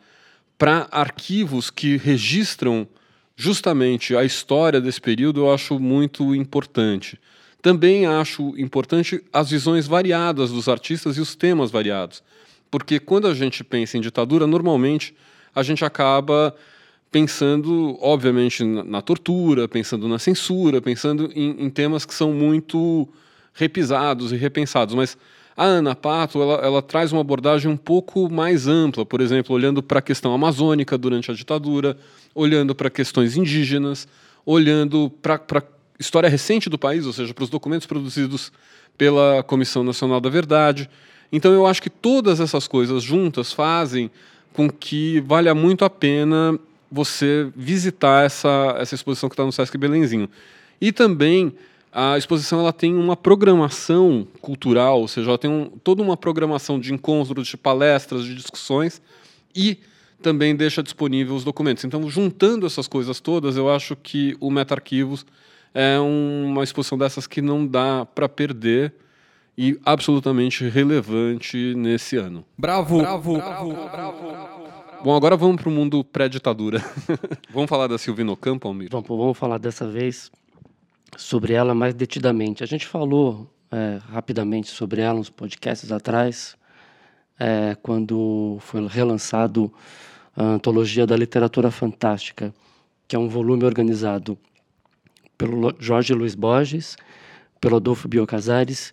para 0.58 0.88
arquivos 0.90 1.70
que 1.70 1.96
registram 1.96 2.86
justamente 3.40 4.14
a 4.14 4.22
história 4.22 4.82
desse 4.82 5.00
período, 5.00 5.40
eu 5.40 5.50
acho 5.50 5.78
muito 5.80 6.34
importante. 6.34 7.18
Também 7.62 8.04
acho 8.04 8.54
importante 8.58 9.24
as 9.32 9.48
visões 9.50 9.86
variadas 9.86 10.50
dos 10.50 10.68
artistas 10.68 11.16
e 11.16 11.22
os 11.22 11.34
temas 11.34 11.70
variados. 11.70 12.22
Porque 12.70 13.00
quando 13.00 13.26
a 13.26 13.32
gente 13.32 13.64
pensa 13.64 13.96
em 13.96 14.00
ditadura, 14.02 14.46
normalmente 14.46 15.14
a 15.54 15.62
gente 15.62 15.82
acaba 15.82 16.54
pensando, 17.10 17.96
obviamente, 18.02 18.62
na, 18.62 19.00
tortura, 19.00 19.66
pensando 19.66 20.06
na 20.06 20.18
censura, 20.18 20.82
pensando 20.82 21.32
em, 21.34 21.64
em, 21.64 21.70
temas 21.70 22.04
que 22.04 22.12
são 22.12 22.34
muito 22.34 23.08
repisados 23.54 24.32
e 24.32 24.36
repensados. 24.36 24.94
Mas 24.94 25.16
a 25.60 25.64
Ana 25.64 25.94
Pato 25.94 26.40
ela, 26.40 26.54
ela 26.64 26.80
traz 26.80 27.12
uma 27.12 27.20
abordagem 27.20 27.70
um 27.70 27.76
pouco 27.76 28.30
mais 28.30 28.66
ampla, 28.66 29.04
por 29.04 29.20
exemplo, 29.20 29.54
olhando 29.54 29.82
para 29.82 29.98
a 29.98 30.02
questão 30.02 30.32
amazônica 30.32 30.96
durante 30.96 31.30
a 31.30 31.34
ditadura, 31.34 31.98
olhando 32.34 32.74
para 32.74 32.88
questões 32.88 33.36
indígenas, 33.36 34.08
olhando 34.46 35.12
para 35.20 35.36
a 35.36 35.62
história 35.98 36.30
recente 36.30 36.70
do 36.70 36.78
país, 36.78 37.04
ou 37.04 37.12
seja, 37.12 37.34
para 37.34 37.44
os 37.44 37.50
documentos 37.50 37.86
produzidos 37.86 38.50
pela 38.96 39.42
Comissão 39.42 39.84
Nacional 39.84 40.18
da 40.18 40.30
Verdade. 40.30 40.88
Então 41.30 41.52
eu 41.52 41.66
acho 41.66 41.82
que 41.82 41.90
todas 41.90 42.40
essas 42.40 42.66
coisas 42.66 43.02
juntas 43.02 43.52
fazem 43.52 44.10
com 44.54 44.70
que 44.70 45.20
valha 45.20 45.54
muito 45.54 45.84
a 45.84 45.90
pena 45.90 46.58
você 46.90 47.52
visitar 47.54 48.24
essa, 48.24 48.76
essa 48.78 48.94
exposição 48.94 49.28
que 49.28 49.34
está 49.34 49.44
no 49.44 49.52
Sesc 49.52 49.76
Belenzinho. 49.76 50.26
E 50.80 50.90
também 50.90 51.52
a 51.92 52.16
exposição 52.16 52.60
ela 52.60 52.72
tem 52.72 52.94
uma 52.94 53.16
programação 53.16 54.26
cultural, 54.40 55.00
ou 55.00 55.08
seja, 55.08 55.28
ela 55.28 55.38
tem 55.38 55.50
um, 55.50 55.66
toda 55.82 56.02
uma 56.02 56.16
programação 56.16 56.78
de 56.78 56.94
encontros, 56.94 57.48
de 57.48 57.56
palestras, 57.56 58.24
de 58.24 58.34
discussões 58.34 59.02
e 59.54 59.78
também 60.22 60.54
deixa 60.54 60.82
disponível 60.82 61.34
os 61.34 61.44
documentos. 61.44 61.84
Então, 61.84 62.08
juntando 62.08 62.66
essas 62.66 62.86
coisas 62.86 63.20
todas, 63.20 63.56
eu 63.56 63.70
acho 63.70 63.96
que 63.96 64.36
o 64.38 64.50
Meta-Arquivos 64.50 65.26
é 65.74 65.98
uma 65.98 66.62
exposição 66.62 66.96
dessas 66.96 67.26
que 67.26 67.42
não 67.42 67.66
dá 67.66 68.06
para 68.06 68.28
perder 68.28 68.92
e 69.56 69.78
absolutamente 69.84 70.68
relevante 70.68 71.74
nesse 71.74 72.16
ano. 72.16 72.44
Bravo! 72.56 72.98
Bravo! 72.98 73.36
bravo, 73.36 73.72
bravo, 73.72 74.28
bravo 74.28 74.60
Bom, 75.02 75.16
agora 75.16 75.34
vamos 75.34 75.56
para 75.56 75.68
o 75.70 75.72
mundo 75.72 76.04
pré-ditadura. 76.04 76.84
vamos 77.50 77.70
falar 77.70 77.86
da 77.86 77.96
Silvina 77.96 78.32
Ocampo, 78.32 78.68
Almir? 78.68 78.88
Vamos, 78.90 79.08
vamos 79.08 79.38
falar 79.38 79.56
dessa 79.56 79.88
vez 79.88 80.30
sobre 81.16 81.52
ela 81.52 81.74
mais 81.74 81.94
detidamente. 81.94 82.62
A 82.62 82.66
gente 82.66 82.86
falou 82.86 83.50
é, 83.70 83.98
rapidamente 84.10 84.68
sobre 84.68 85.00
ela 85.00 85.18
uns 85.18 85.30
podcasts 85.30 85.90
atrás, 85.92 86.56
é, 87.38 87.76
quando 87.82 88.58
foi 88.60 88.86
relançado 88.86 89.72
a 90.36 90.42
Antologia 90.44 91.06
da 91.06 91.16
Literatura 91.16 91.70
Fantástica, 91.70 92.52
que 93.06 93.16
é 93.16 93.18
um 93.18 93.28
volume 93.28 93.64
organizado 93.64 94.38
pelo 95.36 95.74
Jorge 95.78 96.12
Luiz 96.12 96.34
Borges, 96.34 96.96
pelo 97.60 97.76
Adolfo 97.76 98.06
Biocasares 98.08 98.90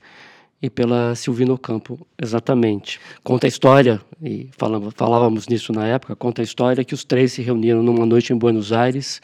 e 0.61 0.69
pela 0.69 1.13
Silvina 1.13 1.53
Ocampo, 1.53 2.07
exatamente. 2.17 2.99
Conta 3.23 3.47
a 3.47 3.49
história, 3.49 4.01
e 4.21 4.49
falávamos 4.95 5.47
nisso 5.47 5.71
na 5.71 5.85
época, 5.85 6.15
conta 6.15 6.41
a 6.41 6.43
história 6.43 6.83
que 6.83 6.93
os 6.93 7.03
três 7.03 7.33
se 7.33 7.41
reuniram 7.41 7.83
numa 7.83 8.05
noite 8.05 8.33
em 8.33 8.37
Buenos 8.37 8.71
Aires 8.71 9.21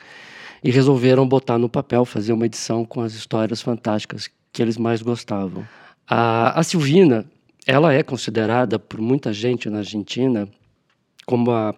e 0.64 0.72
resolveram 0.72 1.28
botar 1.28 1.58
no 1.58 1.68
papel, 1.68 2.06
fazer 2.06 2.34
uma 2.34 2.46
edição 2.46 2.86
com 2.86 3.02
as 3.02 3.14
histórias 3.14 3.62
fantásticas 3.62 4.30
que 4.52 4.62
eles 4.62 4.78
mais 4.78 5.02
gostavam. 5.02 5.68
A, 6.08 6.60
a 6.60 6.64
Silvina, 6.64 7.26
ela 7.66 7.94
é 7.94 8.04
considerada 8.04 8.80
por 8.80 9.02
muita 9.02 9.34
gente 9.34 9.70
na 9.70 9.80
Argentina 9.80 10.48
como 11.26 11.52
a, 11.52 11.74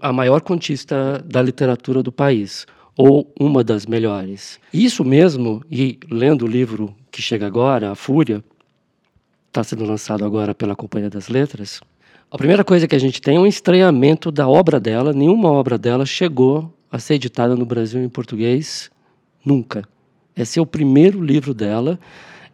a 0.00 0.12
maior 0.12 0.40
contista 0.40 1.22
da 1.24 1.42
literatura 1.42 2.02
do 2.02 2.12
país, 2.12 2.66
ou 2.96 3.32
uma 3.38 3.64
das 3.64 3.86
melhores. 3.86 4.60
Isso 4.72 5.04
mesmo, 5.04 5.62
e 5.70 5.98
lendo 6.10 6.44
o 6.44 6.48
livro 6.48 6.94
que 7.10 7.22
chega 7.22 7.46
agora, 7.46 7.90
A 7.90 7.94
Fúria, 7.94 8.44
está 9.48 9.64
sendo 9.64 9.84
lançado 9.84 10.24
agora 10.24 10.54
pela 10.54 10.76
Companhia 10.76 11.08
das 11.08 11.28
Letras, 11.28 11.80
a 12.30 12.38
primeira 12.38 12.62
coisa 12.62 12.86
que 12.86 12.94
a 12.94 12.98
gente 12.98 13.20
tem 13.20 13.36
é 13.36 13.40
um 13.40 13.46
estranhamento 13.46 14.30
da 14.30 14.46
obra 14.46 14.78
dela. 14.78 15.12
Nenhuma 15.12 15.50
obra 15.50 15.76
dela 15.76 16.06
chegou 16.06 16.72
a 16.90 16.98
ser 16.98 17.14
editada 17.14 17.54
no 17.54 17.64
Brasil 17.64 18.02
em 18.02 18.08
português 18.08 18.90
nunca. 19.44 19.84
Esse 20.36 20.58
é 20.58 20.62
o 20.62 20.66
primeiro 20.66 21.22
livro 21.22 21.54
dela. 21.54 21.98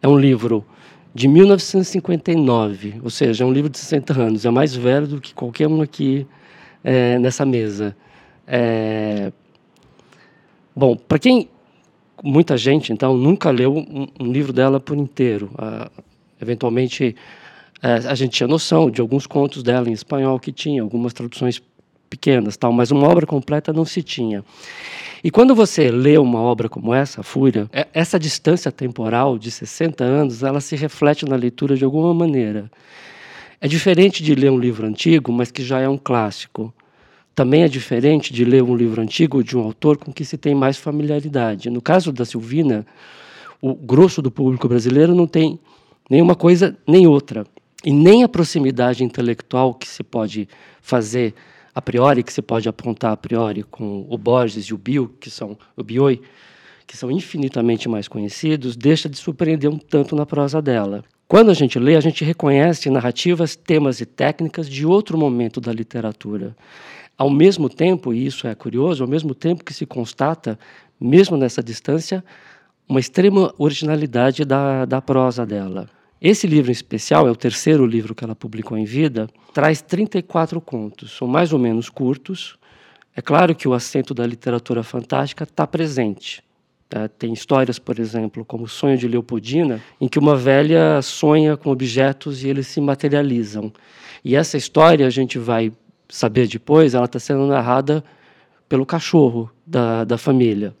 É 0.01 0.07
um 0.07 0.17
livro 0.17 0.65
de 1.13 1.27
1959, 1.27 3.01
ou 3.03 3.09
seja, 3.09 3.43
é 3.43 3.47
um 3.47 3.51
livro 3.51 3.69
de 3.69 3.77
60 3.77 4.21
anos. 4.21 4.45
É 4.45 4.49
mais 4.51 4.75
velho 4.75 5.07
do 5.07 5.21
que 5.21 5.33
qualquer 5.33 5.67
um 5.67 5.81
aqui 5.81 6.27
é, 6.83 7.17
nessa 7.17 7.45
mesa. 7.45 7.95
É... 8.45 9.31
Bom, 10.75 10.95
para 10.95 11.17
quem 11.17 11.49
muita 12.23 12.57
gente, 12.57 12.91
então, 12.91 13.15
nunca 13.15 13.49
leu 13.49 13.75
um, 13.75 14.07
um 14.19 14.31
livro 14.31 14.53
dela 14.53 14.79
por 14.79 14.97
inteiro. 14.97 15.49
Ah, 15.57 15.89
eventualmente, 16.41 17.15
é, 17.81 17.93
a 17.93 18.15
gente 18.15 18.31
tinha 18.31 18.47
noção 18.47 18.89
de 18.89 19.01
alguns 19.01 19.27
contos 19.27 19.63
dela 19.63 19.89
em 19.89 19.93
espanhol 19.93 20.39
que 20.39 20.51
tinha, 20.51 20.81
algumas 20.81 21.13
traduções 21.13 21.61
pequenas, 22.09 22.57
tal, 22.57 22.71
mas 22.71 22.91
uma 22.91 23.07
obra 23.07 23.25
completa 23.25 23.71
não 23.71 23.85
se 23.85 24.01
tinha. 24.01 24.43
E 25.23 25.31
quando 25.31 25.55
você 25.55 25.89
lê 25.89 26.17
uma 26.17 26.39
obra 26.39 26.69
como 26.69 26.93
essa, 26.93 27.23
Fúria, 27.23 27.69
é, 27.73 27.87
essa 27.93 28.19
distância 28.19 28.71
temporal 28.71 29.37
de 29.37 29.49
60 29.49 30.03
anos, 30.03 30.43
ela 30.43 30.61
se 30.61 30.75
reflete 30.75 31.25
na 31.25 31.35
leitura 31.35 31.75
de 31.75 31.83
alguma 31.83 32.13
maneira. 32.13 32.69
É 33.59 33.67
diferente 33.67 34.21
de 34.23 34.35
ler 34.35 34.51
um 34.51 34.59
livro 34.59 34.85
antigo, 34.85 35.31
mas 35.31 35.49
que 35.49 35.63
já 35.63 35.79
é 35.79 35.89
um 35.89 35.97
clássico. 35.97 36.73
Também 37.33 37.63
é 37.63 37.67
diferente 37.67 38.31
de 38.31 38.45
ler 38.45 38.63
um 38.63 38.75
livro 38.75 39.01
antigo 39.01 39.43
de 39.43 39.57
um 39.57 39.61
autor 39.61 39.97
com 39.97 40.13
que 40.13 40.23
se 40.23 40.37
tem 40.37 40.53
mais 40.53 40.77
familiaridade. 40.77 41.69
No 41.69 41.81
caso 41.81 42.11
da 42.11 42.23
Silvina, 42.23 42.85
o 43.61 43.73
grosso 43.73 44.21
do 44.21 44.29
público 44.29 44.67
brasileiro 44.67 45.15
não 45.15 45.25
tem 45.25 45.59
nenhuma 46.09 46.35
coisa 46.35 46.77
nem 46.87 47.07
outra. 47.07 47.45
E 47.83 47.91
nem 47.91 48.23
a 48.23 48.29
proximidade 48.29 49.03
intelectual 49.03 49.73
que 49.73 49.87
se 49.87 50.03
pode 50.03 50.47
fazer 50.81 51.33
a 51.77 51.81
priori, 51.81 52.23
que 52.23 52.33
se 52.33 52.41
pode 52.41 52.67
apontar 52.67 53.11
a 53.11 53.15
priori 53.15 53.61
com 53.61 54.03
o 54.09 54.17
Borges 54.17 54.65
e 54.65 54.73
o 54.73 54.77
Bill, 54.79 55.15
que 55.19 55.29
são 55.29 55.55
o 55.75 55.83
Bioi, 55.83 56.19
que 56.87 56.97
são 56.97 57.11
infinitamente 57.11 57.87
mais 57.87 58.07
conhecidos, 58.07 58.75
deixa 58.75 59.07
de 59.07 59.15
surpreender 59.15 59.69
um 59.69 59.77
tanto 59.77 60.15
na 60.15 60.25
prosa 60.25 60.59
dela. 60.59 61.03
Quando 61.27 61.51
a 61.51 61.53
gente 61.53 61.77
lê, 61.77 61.95
a 61.95 62.01
gente 62.01 62.25
reconhece 62.25 62.89
narrativas, 62.89 63.55
temas 63.55 64.01
e 64.01 64.07
técnicas 64.07 64.67
de 64.67 64.87
outro 64.87 65.19
momento 65.19 65.61
da 65.61 65.71
literatura. 65.71 66.57
Ao 67.15 67.29
mesmo 67.29 67.69
tempo, 67.69 68.11
e 68.11 68.25
isso 68.25 68.47
é 68.47 68.55
curioso, 68.55 69.03
ao 69.03 69.09
mesmo 69.09 69.35
tempo 69.35 69.63
que 69.63 69.71
se 69.71 69.85
constata, 69.85 70.57
mesmo 70.99 71.37
nessa 71.37 71.61
distância, 71.61 72.25
uma 72.89 72.99
extrema 72.99 73.53
originalidade 73.55 74.43
da, 74.43 74.83
da 74.83 74.99
prosa 74.99 75.45
dela. 75.45 75.87
Esse 76.21 76.47
livro 76.47 76.71
em 76.71 76.73
especial, 76.73 77.27
é 77.27 77.31
o 77.31 77.35
terceiro 77.35 77.85
livro 77.85 78.15
que 78.15 78.23
ela 78.23 78.35
publicou 78.35 78.77
em 78.77 78.85
vida, 78.85 79.29
traz 79.53 79.81
34 79.81 80.59
contos. 80.59 81.15
São 81.15 81.27
mais 81.27 81.53
ou 81.53 81.59
menos 81.59 81.89
curtos. 81.89 82.57
É 83.15 83.21
claro 83.21 83.53
que 83.53 83.67
o 83.67 83.73
acento 83.73 84.13
da 84.13 84.25
literatura 84.25 84.81
fantástica 84.81 85.43
está 85.43 85.67
presente. 85.67 86.43
Tá? 86.89 87.07
Tem 87.07 87.33
histórias, 87.33 87.77
por 87.77 87.99
exemplo, 87.99 88.43
como 88.43 88.63
O 88.63 88.67
Sonho 88.67 88.97
de 88.97 89.07
Leopoldina, 89.07 89.81
em 90.01 90.07
que 90.07 90.17
uma 90.17 90.35
velha 90.35 91.01
sonha 91.01 91.55
com 91.55 91.69
objetos 91.69 92.43
e 92.43 92.47
eles 92.47 92.67
se 92.67 92.81
materializam. 92.81 93.71
E 94.23 94.35
essa 94.35 94.57
história, 94.57 95.05
a 95.05 95.09
gente 95.11 95.37
vai 95.37 95.71
saber 96.09 96.47
depois, 96.47 96.95
ela 96.95 97.05
está 97.05 97.19
sendo 97.19 97.45
narrada 97.45 98.03
pelo 98.67 98.85
cachorro 98.85 99.51
da, 99.65 100.03
da 100.03 100.17
família. 100.17 100.73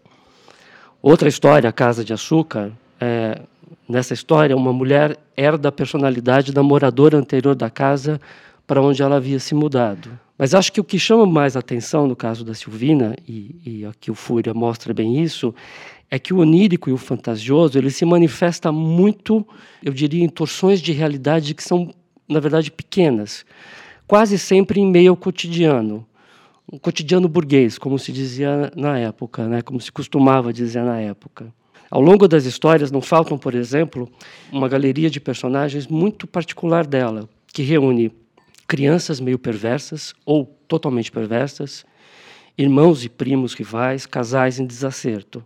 Outra 1.01 1.29
história, 1.29 1.69
A 1.69 1.73
Casa 1.73 2.03
de 2.03 2.13
Açúcar, 2.13 2.71
é, 2.99 3.41
Nessa 3.87 4.13
história, 4.13 4.55
uma 4.55 4.73
mulher 4.73 5.17
herda 5.35 5.69
a 5.69 5.71
personalidade 5.71 6.51
da 6.51 6.61
moradora 6.61 7.17
anterior 7.17 7.55
da 7.55 7.69
casa 7.69 8.19
para 8.65 8.81
onde 8.81 9.01
ela 9.01 9.15
havia 9.15 9.39
se 9.39 9.55
mudado. 9.55 10.09
Mas 10.37 10.53
acho 10.53 10.73
que 10.73 10.81
o 10.81 10.83
que 10.83 10.99
chama 10.99 11.25
mais 11.25 11.55
atenção 11.55 12.05
no 12.05 12.15
caso 12.15 12.43
da 12.43 12.53
Silvina, 12.53 13.15
e, 13.27 13.55
e 13.65 13.85
aqui 13.85 14.11
o 14.11 14.15
Fúria 14.15 14.53
mostra 14.53 14.93
bem 14.93 15.23
isso, 15.23 15.55
é 16.11 16.19
que 16.19 16.33
o 16.33 16.39
onírico 16.39 16.89
e 16.89 16.93
o 16.93 16.97
fantasioso 16.97 17.77
ele 17.77 17.89
se 17.89 18.03
manifesta 18.03 18.71
muito, 18.71 19.45
eu 19.81 19.93
diria, 19.93 20.23
em 20.23 20.29
torções 20.29 20.81
de 20.81 20.91
realidade 20.91 21.53
que 21.53 21.63
são, 21.63 21.93
na 22.27 22.41
verdade, 22.41 22.69
pequenas, 22.69 23.45
quase 24.05 24.37
sempre 24.37 24.81
em 24.81 24.85
meio 24.85 25.11
ao 25.11 25.17
cotidiano, 25.17 26.05
um 26.71 26.77
cotidiano 26.77 27.29
burguês, 27.29 27.77
como 27.77 27.97
se 27.97 28.11
dizia 28.11 28.71
na 28.75 28.99
época, 28.99 29.47
né, 29.47 29.61
como 29.61 29.79
se 29.79 29.91
costumava 29.91 30.51
dizer 30.51 30.83
na 30.83 30.99
época. 30.99 31.53
Ao 31.89 32.01
longo 32.01 32.27
das 32.27 32.45
histórias 32.45 32.91
não 32.91 33.01
faltam, 33.01 33.37
por 33.37 33.55
exemplo, 33.55 34.09
uma 34.51 34.67
galeria 34.67 35.09
de 35.09 35.19
personagens 35.19 35.87
muito 35.87 36.27
particular 36.27 36.85
dela, 36.85 37.29
que 37.53 37.63
reúne 37.63 38.11
crianças 38.67 39.19
meio 39.21 39.39
perversas 39.39 40.13
ou 40.25 40.45
totalmente 40.67 41.09
perversas, 41.09 41.85
irmãos 42.57 43.05
e 43.05 43.09
primos 43.09 43.53
rivais, 43.53 44.05
casais 44.05 44.59
em 44.59 44.65
desacerto. 44.65 45.43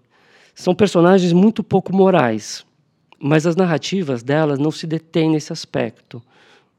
São 0.55 0.73
personagens 0.73 1.31
muito 1.31 1.63
pouco 1.63 1.95
morais, 1.95 2.65
mas 3.19 3.45
as 3.45 3.55
narrativas 3.55 4.23
delas 4.23 4.57
não 4.57 4.71
se 4.71 4.87
detêm 4.87 5.29
nesse 5.29 5.53
aspecto. 5.53 6.21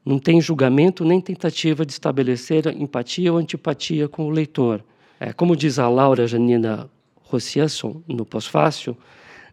Não 0.05 0.19
tem 0.19 0.41
julgamento 0.41 1.05
nem 1.05 1.21
tentativa 1.21 1.85
de 1.85 1.93
estabelecer 1.93 2.67
empatia 2.67 3.31
ou 3.31 3.39
antipatia 3.39 4.09
com 4.09 4.25
o 4.25 4.29
leitor. 4.29 4.83
É, 5.17 5.31
como 5.31 5.55
diz 5.55 5.79
a 5.79 5.87
Laura 5.87 6.27
Janina 6.27 6.89
Rossiasson 7.23 8.01
no 8.05 8.25
Pós-Fácil, 8.25 8.97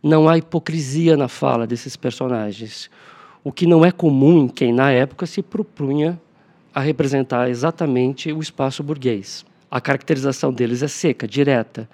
não 0.03 0.29
há 0.29 0.39
hipocrisia 0.39 1.17
na 1.17 1.29
fala 1.29 1.67
desses 1.67 1.97
personagens, 1.97 2.91
o 3.45 3.53
que 3.53 3.67
não 3.67 3.85
é 3.85 3.91
comum 3.91 4.45
em 4.45 4.49
quem, 4.49 4.73
na 4.73 4.91
época, 4.91 5.27
se 5.27 5.43
propunha 5.43 6.21
a 6.75 6.81
representar 6.81 7.49
exatamente 7.49 8.33
o 8.33 8.41
espaço 8.41 8.83
burguês. 8.83 9.45
A 9.71 9.81
caracterização 9.81 10.53
deles 10.53 10.83
é 10.83 10.89
seca, 10.89 11.27
direta. 11.27 11.89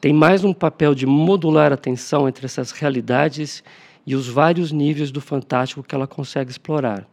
Tem 0.00 0.12
mais 0.12 0.44
um 0.44 0.52
papel 0.52 0.94
de 0.94 1.06
modular 1.06 1.72
a 1.72 1.76
tensão 1.76 2.28
entre 2.28 2.46
essas 2.46 2.70
realidades 2.70 3.62
e 4.06 4.14
os 4.14 4.28
vários 4.28 4.70
níveis 4.70 5.10
do 5.10 5.20
fantástico 5.20 5.82
que 5.82 5.94
ela 5.94 6.06
consegue 6.06 6.50
explorar. 6.50 7.06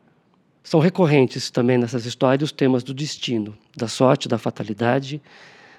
São 0.63 0.79
recorrentes 0.79 1.49
também 1.51 1.77
nessas 1.77 2.05
histórias 2.05 2.49
os 2.49 2.51
temas 2.51 2.83
do 2.83 2.93
destino, 2.93 3.55
da 3.75 3.87
sorte, 3.87 4.29
da 4.29 4.37
fatalidade, 4.37 5.21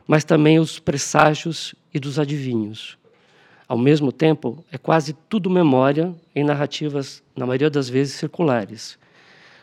mas 0.07 0.25
também 0.25 0.59
os 0.59 0.79
presságios 0.79 1.75
e 1.93 1.99
dos 1.99 2.19
adivinhos. 2.19 2.99
Ao 3.67 3.79
mesmo 3.79 4.13
tempo, 4.13 4.65
é 4.71 4.77
quase 4.77 5.15
tudo 5.29 5.49
memória 5.49 6.15
em 6.35 6.45
narrativas, 6.45 7.23
na 7.37 7.47
maioria 7.47 7.71
das 7.71 7.89
vezes, 7.89 8.15
circulares. 8.15 8.99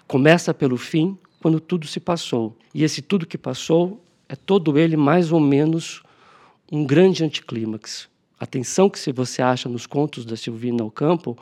Começa 0.08 0.54
pelo 0.54 0.78
fim, 0.78 1.18
quando 1.42 1.60
tudo 1.60 1.88
se 1.88 2.00
passou. 2.00 2.56
E 2.74 2.84
esse 2.84 3.02
tudo 3.02 3.26
que 3.26 3.38
passou 3.38 4.04
é 4.28 4.36
todo 4.36 4.78
ele 4.78 4.96
mais 4.96 5.32
ou 5.32 5.40
menos 5.40 6.02
um 6.72 6.86
grande 6.86 7.24
anticlímax. 7.24 8.08
A 8.40 8.46
tensão 8.46 8.90
que 8.90 9.12
você 9.12 9.42
acha 9.42 9.68
nos 9.68 9.86
contos 9.86 10.26
da 10.26 10.36
Silvina 10.36 10.84
Ocampo 10.84 11.38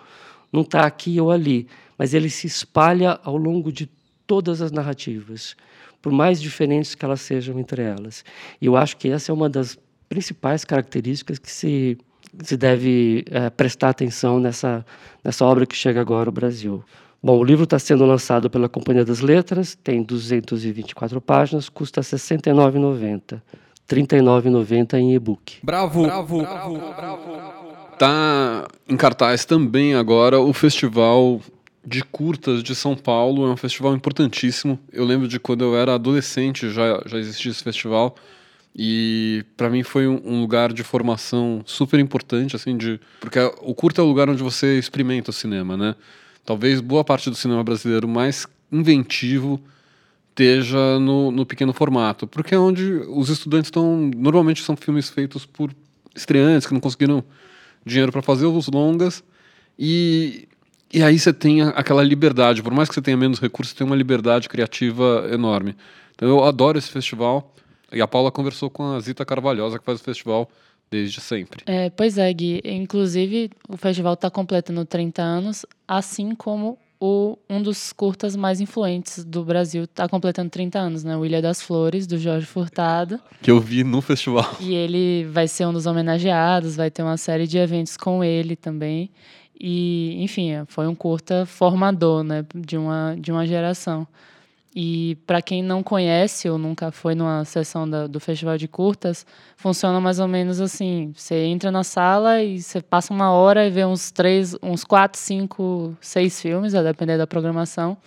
não 0.52 0.62
está 0.62 0.86
aqui 0.86 1.20
ou 1.22 1.32
ali, 1.32 1.68
mas 1.98 2.14
ele 2.14 2.30
se 2.30 2.48
espalha 2.48 3.20
ao 3.24 3.38
longo 3.38 3.72
de 3.72 3.90
todas 4.26 4.62
as 4.62 4.72
narrativas, 4.72 5.56
por 6.02 6.12
mais 6.12 6.42
diferentes 6.42 6.96
que 6.96 7.06
elas 7.06 7.22
sejam 7.22 7.60
entre 7.60 7.82
elas. 7.82 8.24
E 8.60 8.66
eu 8.66 8.76
acho 8.76 8.98
que 8.98 9.10
essa 9.10 9.32
é 9.32 9.34
uma 9.34 9.50
das 9.50 9.78
principais 10.08 10.66
características 10.66 11.38
que 11.38 11.52
se 11.52 11.98
se 12.44 12.56
deve 12.58 13.26
é, 13.30 13.50
prestar 13.50 13.90
atenção 13.90 14.40
nessa, 14.40 14.86
nessa 15.24 15.46
obra 15.46 15.66
que 15.66 15.76
chega 15.76 16.00
agora 16.02 16.30
ao 16.30 16.34
Brasil. 16.34 16.84
Bom, 17.22 17.38
o 17.38 17.44
livro 17.44 17.66
está 17.66 17.78
sendo 17.78 18.06
lançado 18.06 18.50
pela 18.50 18.70
Companhia 18.70 19.04
das 19.04 19.20
Letras, 19.20 19.78
tem 19.84 20.02
224 20.02 21.20
páginas, 21.20 21.68
custa 21.68 22.00
R$ 22.00 22.08
69,90. 22.08 23.34
R$ 23.34 23.42
39,90 23.88 24.94
em 25.00 25.16
e-book. 25.16 25.58
Bravo, 25.64 26.04
bravo, 26.04 26.42
bravo, 26.42 26.78
bravo. 26.78 27.60
Tá 27.98 28.66
em 28.88 28.96
cartaz 28.96 29.44
também 29.44 29.96
agora 29.96 30.40
o 30.40 30.54
Festival 30.54 31.42
de 31.86 32.04
Curtas 32.04 32.62
de 32.62 32.76
São 32.76 32.96
Paulo, 32.96 33.46
é 33.48 33.52
um 33.52 33.58
festival 33.58 33.94
importantíssimo. 33.94 34.80
Eu 34.94 35.04
lembro 35.04 35.28
de 35.28 35.40
quando 35.40 35.64
eu 35.64 35.76
era 35.76 35.96
adolescente, 35.96 36.70
já, 36.70 37.02
já 37.06 37.18
existia 37.18 37.52
esse 37.52 37.64
festival. 37.64 38.16
E 38.76 39.44
para 39.58 39.70
mim 39.70 39.84
foi 39.84 40.08
um, 40.08 40.42
lugar 40.42 40.72
de 40.72 40.84
formação 40.84 41.62
super 41.66 42.00
importante, 42.00 42.56
assim, 42.56 42.78
de 42.78 43.00
porque 43.20 43.40
o 43.62 43.74
curto 43.74 44.00
é 44.00 44.04
o 44.04 44.08
lugar 44.08 44.30
onde 44.30 44.44
você 44.44 44.78
experimenta 44.78 45.32
o 45.32 45.34
cinema, 45.34 45.76
né? 45.76 45.96
Talvez 46.46 46.80
boa 46.80 47.04
parte 47.04 47.30
do 47.30 47.36
cinema 47.36 47.64
brasileiro 47.64 48.08
mais 48.08 48.48
inventivo 48.72 49.62
esteja 50.30 51.00
no, 51.00 51.32
no 51.32 51.46
pequeno 51.46 51.74
formato, 51.74 52.26
porque 52.26 52.56
é 52.56 52.60
onde 52.60 52.86
os 53.10 53.30
estudantes 53.30 53.68
estão. 53.68 54.10
Normalmente 54.16 54.64
são 54.64 54.78
filmes 54.78 55.10
feitos 55.10 55.46
por 55.46 55.72
estreantes 56.16 56.68
que 56.68 56.74
não 56.74 56.80
conseguiram 56.80 57.24
dinheiro 57.86 58.12
para 58.12 58.22
fazer 58.22 58.46
os 58.46 58.68
longas 58.68 59.24
e 59.78 60.48
e 60.92 61.04
aí 61.04 61.20
você 61.20 61.32
tem 61.32 61.62
aquela 61.62 62.04
liberdade, 62.04 62.64
por 62.64 62.74
mais 62.74 62.90
que 62.90 62.96
você 62.96 63.02
tenha 63.02 63.16
menos 63.16 63.40
recursos, 63.40 63.72
você 63.72 63.78
tem 63.78 63.86
uma 63.86 63.96
liberdade 63.96 64.50
criativa 64.50 65.30
enorme. 65.32 65.76
Então 66.16 66.28
eu 66.28 66.44
adoro 66.44 66.80
esse 66.80 66.90
festival. 66.90 67.54
E 67.92 68.02
a 68.02 68.08
Paula 68.08 68.32
conversou 68.32 68.70
com 68.70 68.94
a 68.94 69.00
Zita 69.00 69.26
Carvalhosa, 69.26 69.80
que 69.80 69.86
faz 69.86 70.00
o 70.00 70.04
festival 70.04 70.50
desde 70.92 71.22
sempre. 71.22 71.64
É, 71.66 71.90
pois 71.90 72.18
é, 72.18 72.32
Gui. 72.34 72.62
Inclusive, 72.64 73.52
o 73.68 73.78
festival 73.78 74.14
está 74.14 74.30
completando 74.30 74.84
30 74.86 75.22
anos, 75.22 75.66
assim 75.88 76.34
como 76.36 76.78
o, 77.00 77.38
um 77.50 77.62
dos 77.62 77.94
curtas 77.94 78.36
mais 78.36 78.60
influentes 78.60 79.24
do 79.24 79.44
Brasil 79.44 79.86
está 79.86 80.10
completando 80.10 80.50
30 80.50 80.80
anos, 80.80 81.04
né? 81.04 81.16
O 81.16 81.26
Ilha 81.26 81.42
das 81.42 81.62
Flores, 81.62 82.06
do 82.06 82.18
Jorge 82.18 82.46
Furtado. 82.46 83.20
Que 83.42 83.52
eu 83.52 83.60
vi 83.60 83.84
no 83.84 84.02
festival. 84.02 84.56
E 84.60 84.74
ele 84.74 85.26
vai 85.26 85.48
ser 85.48 85.66
um 85.66 85.72
dos 85.72 85.86
homenageados, 85.86 86.76
vai 86.76 86.92
ter 86.92 87.02
uma 87.02 87.18
série 87.18 87.48
de 87.48 87.58
eventos 87.58 87.96
com 87.96 88.24
ele 88.24 88.56
também. 88.56 89.10
E, 89.58 90.22
enfim, 90.22 90.52
foi 90.68 90.88
um 90.88 90.96
curta 90.96 91.46
formador, 91.46 92.24
né? 92.24 92.46
De 92.54 92.78
uma, 92.78 93.16
de 93.18 93.32
uma 93.32 93.46
geração. 93.46 94.06
E 94.76 95.18
para 95.26 95.42
quem 95.42 95.64
não 95.64 95.82
conhece 95.82 96.48
ou 96.48 96.58
nunca 96.58 96.92
foi 96.92 97.16
numa 97.16 97.44
sessão 97.44 97.90
da, 97.90 98.06
do 98.06 98.20
Festival 98.20 98.56
de 98.56 98.68
Curtas, 98.68 99.26
funciona 99.58 100.00
mais 100.00 100.20
ou 100.20 100.28
menos 100.28 100.62
assim: 100.62 101.12
você 101.16 101.46
entra 101.46 101.72
na 101.72 101.84
sala 101.84 102.44
e 102.44 102.62
você 102.62 102.80
passa 102.80 103.12
uma 103.12 103.32
hora 103.32 103.66
e 103.66 103.72
vê 103.72 103.84
uns 103.84 104.12
três, 104.12 104.56
uns 104.62 104.84
quatro, 104.84 105.20
cinco, 105.20 105.98
seis 106.00 106.40
filmes, 106.40 106.76
a 106.76 106.84
depender 106.84 107.18
da 107.18 107.26
programação. 107.26 107.98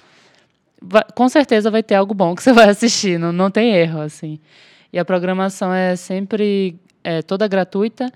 Vai, 0.81 1.03
com 1.15 1.29
certeza 1.29 1.71
vai 1.71 1.83
ter 1.83 1.97
algo 1.97 2.15
bom 2.15 2.35
que 2.35 2.43
você 2.43 2.53
vai 2.53 2.69
assistir, 2.69 3.19
não, 3.19 3.33
não 3.33 3.51
tem 3.51 3.75
erro 3.75 4.01
assim. 4.01 4.39
E 4.93 4.99
a 4.99 5.05
programação 5.05 5.73
é 5.73 5.97
sempre 5.97 6.77
é, 7.03 7.23
toda 7.23 7.49
gratuita. 7.49 8.13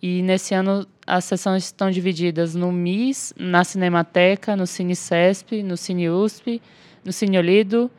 E 0.00 0.22
nesse 0.22 0.54
ano 0.54 0.86
as 1.04 1.24
sessões 1.24 1.64
estão 1.64 1.90
divididas 1.90 2.54
no 2.54 2.70
MIS, 2.70 3.34
na 3.36 3.64
Cinemateca, 3.64 4.54
no 4.54 4.68
Cine 4.68 4.94
Cesp, 4.94 5.64
no 5.64 5.76
Cine 5.76 6.08
USP 6.08 6.62
no 7.08 7.12
Cine 7.12 7.38
Olido, 7.38 7.90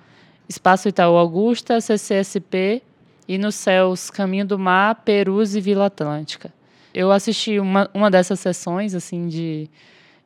Espaço 0.48 0.88
Itaú 0.88 1.17
Augusta, 1.17 1.82
CCSP 1.82 2.84
e 3.28 3.39
no 3.39 3.52
Céus 3.52 4.12
Caminho 4.12 4.45
do 4.45 4.60
Mar, 4.60 5.02
Perus 5.04 5.56
e 5.56 5.62
Vila 5.62 5.88
Atlântica. 5.88 6.54
Eu 6.93 7.12
assisti 7.12 7.60
uma, 7.60 7.89
uma 7.91 8.12
dessas 8.12 8.39
sessões 8.39 8.93
assim 8.93 9.28
de, 9.28 9.67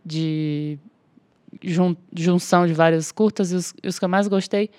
de 0.06 0.78
jun, 1.64 1.96
junção 2.14 2.68
de 2.68 2.74
várias 2.74 3.10
curtas 3.10 3.54
e 3.54 3.56
os, 3.56 3.74
os 3.86 3.98
que 3.98 4.04
eu 4.04 4.10
mais 4.10 4.28
gostei 4.28 4.70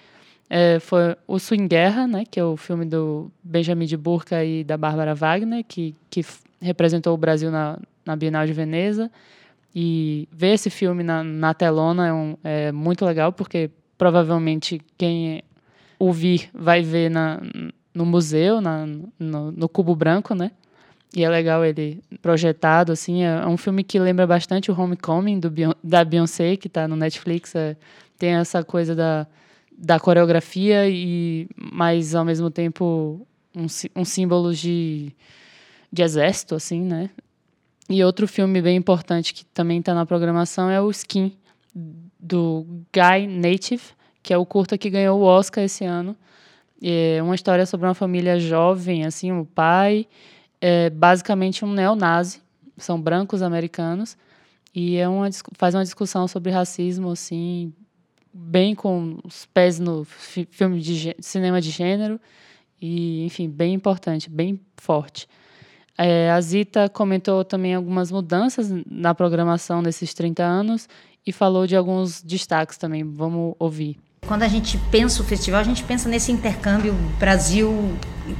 é, 0.51 0.79
foi 0.81 1.17
O 1.27 1.39
Swing 1.39 1.67
Guerra, 1.67 2.07
né, 2.07 2.25
que 2.31 2.39
é 2.39 2.45
o 2.45 2.59
filme 2.59 2.85
do 2.85 3.33
Benjamin 3.43 3.87
de 3.87 3.97
Burca 3.97 4.45
e 4.45 4.63
da 4.63 4.77
Bárbara 4.77 5.15
Wagner, 5.15 5.65
que, 5.67 5.95
que 6.11 6.23
representou 6.61 7.15
o 7.15 7.17
Brasil 7.17 7.51
na, 7.51 7.79
na 8.05 8.15
Bienal 8.15 8.45
de 8.45 8.53
Veneza. 8.53 9.11
E 9.75 10.29
ver 10.31 10.53
esse 10.53 10.69
filme 10.69 11.03
na, 11.03 11.25
na 11.25 11.55
telona 11.55 12.07
é, 12.07 12.13
um, 12.13 12.37
é 12.45 12.71
muito 12.71 13.03
legal, 13.07 13.33
porque 13.33 13.71
provavelmente 14.05 14.83
quem 14.99 15.43
ouvir 15.99 16.51
vai 16.53 16.83
ver 16.83 17.11
na, 17.11 17.41
no 17.95 18.05
museu, 18.05 18.61
na, 18.61 18.85
no, 19.19 19.51
no 19.51 19.67
Cubo 19.67 19.97
Branco, 19.97 20.35
né? 20.35 20.51
E 21.17 21.25
é 21.25 21.29
legal 21.31 21.65
ele 21.65 22.03
projetado, 22.21 22.93
assim. 22.93 23.25
É, 23.25 23.37
é 23.37 23.47
um 23.47 23.57
filme 23.57 23.83
que 23.83 23.99
lembra 23.99 24.27
bastante 24.27 24.71
o 24.71 24.79
Homecoming 24.79 25.41
do, 25.41 25.51
da 25.83 26.05
Beyoncé, 26.05 26.55
que 26.59 26.67
está 26.67 26.87
no 26.87 26.97
Netflix. 26.97 27.55
É, 27.55 27.79
tem 28.19 28.35
essa 28.35 28.63
coisa 28.63 28.95
da, 28.95 29.27
da 29.73 29.99
coreografia, 29.99 30.87
e 30.87 31.49
mas 31.57 32.15
ao 32.15 32.27
mesmo 32.27 32.51
tempo 32.51 33.27
um, 33.57 33.65
um 33.97 34.05
símbolo 34.05 34.53
de, 34.53 35.13
de 35.91 36.03
exército, 36.03 36.55
assim, 36.55 36.83
né? 36.83 37.09
E 37.89 38.05
outro 38.05 38.29
filme 38.29 38.61
bem 38.61 38.77
importante 38.77 39.33
que 39.33 39.47
também 39.47 39.79
está 39.79 39.95
na 39.95 40.05
programação 40.05 40.69
é 40.69 40.79
o 40.79 40.91
Skin, 40.91 41.33
do 42.25 42.67
Guy 42.91 43.27
Native, 43.27 43.83
que 44.23 44.33
é 44.33 44.39
o 44.39 44.47
curta 44.47 44.79
que 44.79 44.89
ganhou 44.89 45.21
o 45.21 45.25
Oscar 45.25 45.63
esse 45.63 45.85
ano. 45.85 46.17
É 46.83 47.23
uma 47.23 47.35
história 47.35 47.67
sobre 47.67 47.87
uma 47.87 47.95
família 47.95 48.39
jovem, 48.39 49.05
assim, 49.05 49.31
o 49.31 49.45
pai 49.45 50.07
é 50.61 50.89
basicamente 50.89 51.65
um 51.65 51.73
neonazi, 51.73 52.41
são 52.79 52.99
brancos 52.99 53.43
americanos, 53.43 54.17
e 54.75 54.97
é 54.97 55.07
uma, 55.07 55.29
faz 55.53 55.75
uma 55.75 55.85
discussão 55.85 56.27
sobre 56.27 56.51
racismo, 56.51 57.11
assim, 57.11 57.73
bem 58.33 58.75
com 58.75 59.19
os 59.23 59.47
pés 59.47 59.79
no 59.79 60.05
filme 60.05 60.81
de 60.81 61.15
cinema 61.21 61.61
de 61.61 61.71
gênero, 61.71 62.19
e, 62.81 63.25
enfim, 63.27 63.49
bem 63.49 63.75
importante, 63.75 64.31
bem 64.31 64.59
forte. 64.77 65.29
É, 65.97 66.31
a 66.31 66.41
Zita 66.41 66.89
comentou 66.89 67.45
também 67.45 67.75
algumas 67.75 68.11
mudanças 68.11 68.69
na 68.91 69.15
programação 69.15 69.81
nesses 69.81 70.13
30 70.13 70.43
anos 70.43 70.89
e 71.27 71.33
falou 71.33 71.67
de 71.67 71.77
alguns 71.77 72.23
destaques 72.23 72.77
também. 72.77 73.05
Vamos 73.05 73.55
ouvir. 73.59 73.99
Quando 74.27 74.43
a 74.43 74.49
gente 74.49 74.79
pensa 74.91 75.23
o 75.23 75.25
festival, 75.25 75.61
a 75.61 75.65
gente 75.65 75.83
pensa 75.83 76.09
nesse 76.09 76.33
intercâmbio 76.33 76.95
Brasil 77.19 77.95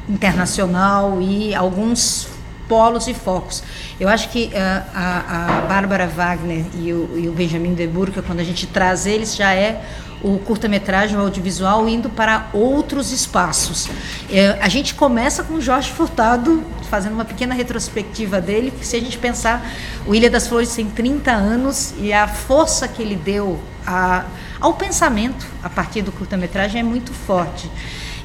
internacional 0.09 1.21
e 1.21 1.55
alguns 1.55 2.29
polos 2.69 3.07
e 3.07 3.15
focos. 3.15 3.63
Eu 4.01 4.09
acho 4.09 4.31
que 4.31 4.47
uh, 4.47 4.51
a, 4.95 5.59
a 5.59 5.61
Bárbara 5.63 6.07
Wagner 6.07 6.65
e 6.75 6.93
o, 6.93 7.19
e 7.19 7.29
o 7.29 7.33
Benjamin 7.33 7.75
de 7.75 7.87
Burca, 7.87 8.23
quando 8.23 8.41
a 8.41 8.45
gente 8.45 8.67
traz 8.67 9.07
eles, 9.07 9.37
já 9.37 9.55
é 9.55 9.85
o 10.25 10.39
curta-metragem, 10.39 11.19
o 11.19 11.21
audiovisual, 11.21 11.87
indo 11.87 12.09
para 12.09 12.49
outros 12.55 13.13
espaços. 13.13 13.91
É, 14.31 14.59
a 14.59 14.71
gente 14.71 14.95
começa 14.95 15.45
com 15.45 15.61
Jorge 15.61 15.93
Furtado, 15.93 16.65
fazendo 16.89 17.13
uma 17.13 17.27
pequena 17.27 17.55
retrospectiva 17.55 18.41
dele, 18.41 18.73
se 18.81 18.97
a 18.97 19.01
gente 19.01 19.19
pensar, 19.19 19.71
o 20.07 20.15
Ilha 20.15 20.31
das 20.31 20.49
Flores 20.49 20.75
tem 20.75 20.89
30 20.89 21.31
anos 21.31 21.93
e 21.99 22.11
a 22.11 22.27
força 22.27 22.89
que 22.89 23.03
ele 23.03 23.17
deu 23.17 23.61
a, 23.87 24.25
ao 24.59 24.73
pensamento 24.73 25.47
a 25.63 25.69
partir 25.69 26.01
do 26.01 26.11
curta-metragem 26.11 26.81
é 26.81 26.85
muito 26.85 27.13
forte. 27.13 27.71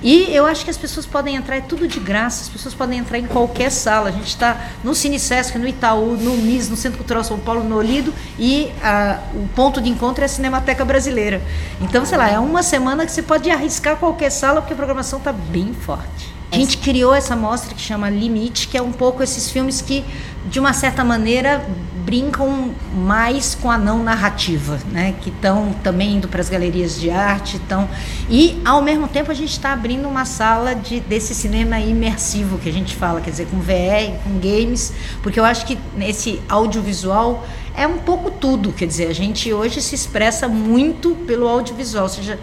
E 0.02 0.34
eu 0.34 0.46
acho 0.46 0.64
que 0.64 0.72
as 0.72 0.78
pessoas 0.78 1.06
podem 1.06 1.36
entrar, 1.36 1.58
é 1.58 1.62
tudo 1.62 1.88
de 1.88 2.00
graça, 2.00 2.44
as 2.44 2.50
pessoas 2.50 2.74
podem 2.74 3.00
entrar 3.00 3.20
em 3.20 3.26
qualquer 3.26 3.70
sala. 3.70 4.10
A 4.10 4.12
gente 4.12 4.28
está 4.28 4.70
no 4.84 4.96
Cine 4.96 5.20
Sesc, 5.20 5.58
no 5.58 5.68
Itaú, 5.68 6.16
no 6.16 6.38
MIS, 6.38 6.70
no 6.70 6.78
Centro 6.78 6.98
Cultural 6.98 7.24
São 7.24 7.38
Paulo, 7.38 7.64
no 7.64 7.76
Olido, 7.76 8.14
e 8.38 8.72
a, 8.82 9.20
o 9.34 9.48
ponto 9.50 9.82
de 9.82 9.90
encontro 9.90 10.24
é 10.24 10.26
a 10.26 10.30
Cinemateca 10.30 10.86
Brasileira. 10.86 11.42
Então, 11.82 12.06
sei 12.06 12.18
lá, 12.18 12.30
é 12.30 12.40
uma 12.40 12.64
semana 12.64 13.06
que 13.06 13.12
você 13.12 13.22
pode 13.22 13.52
arriscar 13.52 13.98
qualquer 13.98 14.30
sala, 14.30 14.62
porque 14.62 14.74
a 14.74 14.78
programação 14.78 15.20
está 15.20 15.34
bem 15.34 15.74
forte. 15.74 16.39
A 16.52 16.56
gente 16.56 16.78
criou 16.78 17.14
essa 17.14 17.36
mostra 17.36 17.76
que 17.76 17.82
chama 17.82 18.10
Limite, 18.10 18.68
que 18.68 18.78
é 18.78 18.82
um 18.82 18.92
pouco 18.92 19.22
esses 19.22 19.52
filmes 19.52 19.82
que, 19.82 20.04
de 20.46 20.60
uma 20.60 20.74
certa 20.74 21.04
maneira, 21.04 21.64
brincam 22.04 22.72
mais 22.92 23.54
com 23.54 23.70
a 23.70 23.78
não 23.78 24.04
narrativa, 24.04 24.80
né? 24.92 25.14
Que 25.22 25.30
estão 25.30 25.76
também 25.84 26.16
indo 26.16 26.28
para 26.28 26.42
as 26.42 26.50
galerias 26.50 27.00
de 27.00 27.12
arte, 27.12 27.58
estão 27.58 27.88
e 28.28 28.60
ao 28.66 28.82
mesmo 28.82 29.08
tempo 29.08 29.30
a 29.30 29.34
gente 29.36 29.52
está 29.52 29.74
abrindo 29.74 30.08
uma 30.08 30.26
sala 30.26 30.74
de 30.74 31.00
desse 31.00 31.36
cinema 31.36 31.80
imersivo 31.80 32.58
que 32.58 32.68
a 32.68 32.74
gente 32.74 32.96
fala, 32.96 33.22
quer 33.22 33.30
dizer, 33.30 33.46
com 33.46 33.60
VR, 33.60 34.18
com 34.24 34.40
games, 34.40 34.92
porque 35.22 35.40
eu 35.40 35.46
acho 35.46 35.68
que 35.68 35.78
nesse 35.96 36.42
audiovisual 36.50 37.46
é 37.76 37.86
um 37.86 38.00
pouco 38.00 38.32
tudo, 38.32 38.74
quer 38.74 38.88
dizer, 38.88 39.08
a 39.08 39.14
gente 39.14 39.54
hoje 39.54 39.80
se 39.80 39.94
expressa 39.94 40.48
muito 40.48 41.12
pelo 41.28 41.48
audiovisual, 41.48 42.10
seja, 42.10 42.40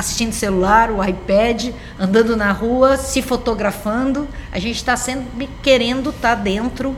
assistindo 0.00 0.32
celular, 0.32 0.90
o 0.90 1.04
iPad, 1.04 1.72
andando 1.98 2.36
na 2.36 2.50
rua, 2.52 2.96
se 2.96 3.22
fotografando. 3.22 4.26
A 4.50 4.58
gente 4.58 4.76
está 4.76 4.96
sempre 4.96 5.48
querendo 5.62 6.10
estar 6.10 6.36
tá 6.36 6.42
dentro 6.42 6.96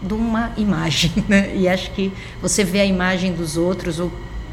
de 0.00 0.14
uma 0.14 0.52
imagem, 0.56 1.12
né? 1.28 1.52
E 1.54 1.68
acho 1.68 1.90
que 1.90 2.12
você 2.40 2.62
vê 2.62 2.80
a 2.80 2.86
imagem 2.86 3.32
dos 3.32 3.56
outros 3.56 4.00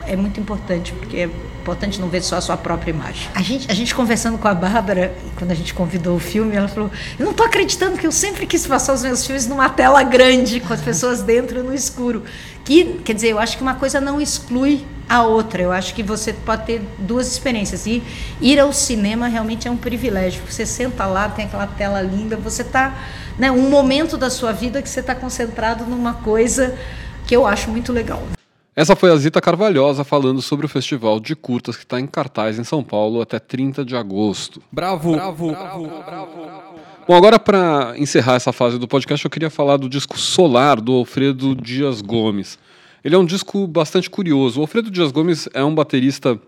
é 0.06 0.16
muito 0.16 0.40
importante, 0.40 0.92
porque 0.94 1.18
é 1.18 1.30
importante 1.62 2.00
não 2.00 2.10
ver 2.10 2.22
só 2.22 2.36
a 2.36 2.42
sua 2.42 2.58
própria 2.58 2.92
imagem. 2.92 3.30
A 3.34 3.42
gente, 3.42 3.72
a 3.72 3.74
gente 3.74 3.96
conversando 3.96 4.38
com 4.38 4.48
a 4.48 4.54
Bárbara, 4.54 5.16
quando 5.38 5.52
a 5.52 5.54
gente 5.54 5.74
convidou 5.74 6.18
o 6.18 6.20
filme, 6.20 6.56
ela 6.56 6.68
falou: 6.68 6.92
Eu 7.18 7.24
não 7.24 7.32
estou 7.32 7.46
acreditando 7.46 7.98
que 7.98 8.06
eu 8.06 8.12
sempre 8.12 8.46
quis 8.46 8.68
passar 8.68 8.94
os 8.94 9.04
meus 9.04 9.26
filmes 9.26 9.48
numa 9.48 9.70
tela 9.70 10.04
grande, 10.04 10.60
com 10.60 10.74
as 10.74 10.82
pessoas 10.82 11.22
dentro 11.22 11.64
no 11.64 11.74
escuro. 11.74 12.24
Que, 12.66 13.00
quer 13.06 13.14
dizer, 13.14 13.30
eu 13.30 13.40
acho 13.40 13.56
que 13.58 13.64
uma 13.64 13.76
coisa 13.76 14.02
não 14.02 14.20
exclui 14.20 14.86
a 15.08 15.24
outra. 15.24 15.62
Eu 15.62 15.72
acho 15.72 15.94
que 15.94 16.04
você 16.04 16.34
pode 16.34 16.66
ter 16.66 16.82
duas 17.00 17.28
experiências. 17.28 17.86
E 17.86 18.04
ir 18.42 18.60
ao 18.60 18.72
cinema 18.74 19.28
realmente 19.28 19.68
é 19.68 19.72
um 19.72 19.78
privilégio. 19.78 20.42
Você 20.50 20.66
senta 20.66 21.06
lá, 21.06 21.30
tem 21.30 21.46
aquela 21.46 21.68
tela 21.68 22.02
linda, 22.02 22.36
você 22.38 22.62
está. 22.62 22.98
Né, 23.38 23.52
um 23.52 23.70
momento 23.70 24.18
da 24.18 24.30
sua 24.30 24.52
vida 24.52 24.82
que 24.82 24.90
você 24.90 25.00
está 25.00 25.16
concentrado 25.16 25.86
numa 25.86 26.14
coisa 26.14 26.78
que 27.26 27.36
eu 27.36 27.48
acho 27.48 27.70
muito 27.70 27.92
legal. 27.92 28.22
Essa 28.76 28.96
foi 28.96 29.12
a 29.12 29.16
Zita 29.16 29.40
Carvalhosa 29.40 30.04
falando 30.04 30.42
sobre 30.42 30.66
o 30.66 30.70
festival 30.70 31.20
de 31.20 31.36
curtas 31.36 31.78
que 31.78 31.84
está 31.84 32.00
em 32.00 32.08
cartaz 32.08 32.58
em 32.58 32.64
São 32.64 32.84
Paulo 32.84 33.22
até 33.22 33.38
30 33.38 33.86
de 33.86 33.96
agosto. 33.96 34.62
Bravo, 34.72 35.14
bravo, 35.14 35.52
bravo, 35.52 35.88
bravo. 36.04 36.64
Bom, 37.08 37.16
agora 37.16 37.38
para 37.38 37.94
encerrar 37.98 38.36
essa 38.36 38.52
fase 38.52 38.80
do 38.80 38.88
podcast, 38.88 39.24
eu 39.24 39.30
queria 39.30 39.50
falar 39.50 39.78
do 39.78 39.90
disco 39.90 40.18
Solar 40.18 40.80
do 40.80 40.94
Alfredo 40.94 41.54
Dias 41.54 42.02
Gomes. 42.02 42.58
Ele 43.04 43.16
é 43.16 43.18
um 43.18 43.26
disco 43.26 43.68
bastante 43.68 44.10
curioso. 44.10 44.60
O 44.60 44.62
Alfredo 44.62 44.90
Dias 44.90 45.12
Gomes 45.12 45.50
é 45.54 45.64
um 45.64 45.76
baterista 45.76 46.40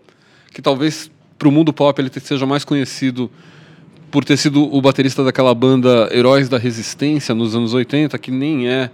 que 0.52 0.62
talvez 0.62 1.10
para 1.38 1.48
o 1.48 1.52
mundo 1.52 1.72
pop 1.72 2.00
ele 2.00 2.10
seja 2.18 2.46
mais 2.46 2.64
conhecido 2.64 3.30
por 4.10 4.24
ter 4.24 4.36
sido 4.36 4.62
o 4.74 4.80
baterista 4.80 5.22
daquela 5.22 5.54
banda 5.54 6.08
Heróis 6.10 6.48
da 6.48 6.56
Resistência 6.56 7.34
nos 7.34 7.54
anos 7.54 7.74
80, 7.74 8.16
que 8.18 8.30
nem 8.30 8.68
é 8.68 8.90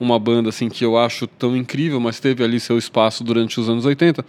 uma 0.00 0.18
banda 0.18 0.48
assim 0.48 0.68
que 0.68 0.84
eu 0.84 0.98
acho 0.98 1.26
tão 1.26 1.56
incrível, 1.56 2.00
mas 2.00 2.18
teve 2.18 2.42
ali 2.42 2.58
seu 2.58 2.76
espaço 2.76 3.22
durante 3.22 3.60
os 3.60 3.68
anos 3.68 3.84
80. 3.84 4.24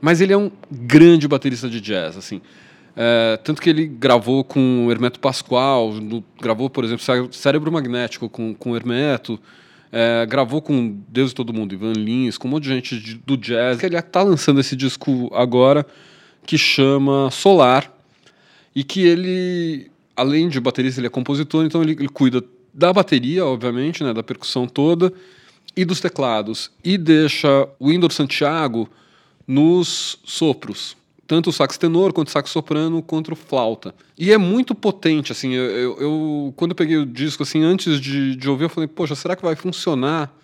Mas 0.00 0.20
ele 0.20 0.32
é 0.32 0.36
um 0.36 0.50
grande 0.70 1.28
baterista 1.28 1.68
de 1.68 1.80
jazz, 1.80 2.16
assim. 2.16 2.40
É, 2.96 3.38
tanto 3.42 3.60
que 3.60 3.68
ele 3.68 3.86
gravou 3.86 4.44
com 4.44 4.88
Hermeto 4.90 5.18
Pascoal, 5.18 5.92
no, 5.92 6.24
gravou, 6.40 6.70
por 6.70 6.84
exemplo, 6.84 7.04
Cérebro 7.32 7.70
Magnético 7.70 8.28
com, 8.28 8.54
com 8.54 8.76
Hermeto, 8.76 9.38
é, 9.92 10.26
gravou 10.26 10.60
com 10.60 11.00
Deus 11.08 11.32
e 11.32 11.34
Todo 11.34 11.52
Mundo, 11.52 11.74
Ivan 11.74 11.92
Lins, 11.92 12.36
com 12.36 12.48
um 12.48 12.50
monte 12.52 12.64
de 12.64 12.68
gente 12.70 12.98
de, 12.98 13.14
do 13.14 13.36
jazz. 13.36 13.82
Ele 13.82 13.96
está 13.96 14.22
lançando 14.22 14.60
esse 14.60 14.74
disco 14.74 15.30
agora, 15.34 15.86
que 16.46 16.58
chama 16.58 17.30
Solar, 17.30 17.92
e 18.74 18.82
que 18.82 19.02
ele, 19.02 19.90
além 20.16 20.48
de 20.48 20.60
baterista, 20.60 21.00
ele 21.00 21.06
é 21.06 21.10
compositor, 21.10 21.64
então 21.64 21.82
ele, 21.82 21.92
ele 21.92 22.08
cuida 22.08 22.42
da 22.72 22.92
bateria, 22.92 23.46
obviamente, 23.46 24.02
né, 24.02 24.12
da 24.12 24.22
percussão 24.22 24.66
toda, 24.66 25.12
e 25.76 25.84
dos 25.84 26.00
teclados. 26.00 26.70
E 26.82 26.98
deixa 26.98 27.68
o 27.78 27.88
Windor 27.88 28.12
Santiago 28.12 28.88
nos 29.46 30.18
sopros, 30.24 30.96
tanto 31.26 31.50
o 31.50 31.52
sax 31.52 31.78
tenor 31.78 32.12
quanto 32.12 32.28
o 32.28 32.30
sax 32.30 32.50
soprano 32.50 33.02
quanto 33.02 33.32
o 33.32 33.36
flauta. 33.36 33.94
E 34.18 34.32
é 34.32 34.38
muito 34.38 34.74
potente, 34.74 35.32
assim, 35.32 35.52
eu, 35.52 35.64
eu, 35.64 36.00
eu 36.00 36.54
quando 36.56 36.72
eu 36.72 36.76
peguei 36.76 36.96
o 36.96 37.06
disco, 37.06 37.42
assim, 37.42 37.62
antes 37.62 38.00
de, 38.00 38.36
de 38.36 38.48
ouvir, 38.48 38.64
eu 38.64 38.68
falei, 38.68 38.88
poxa, 38.88 39.14
será 39.14 39.34
que 39.34 39.42
vai 39.42 39.56
funcionar 39.56 40.34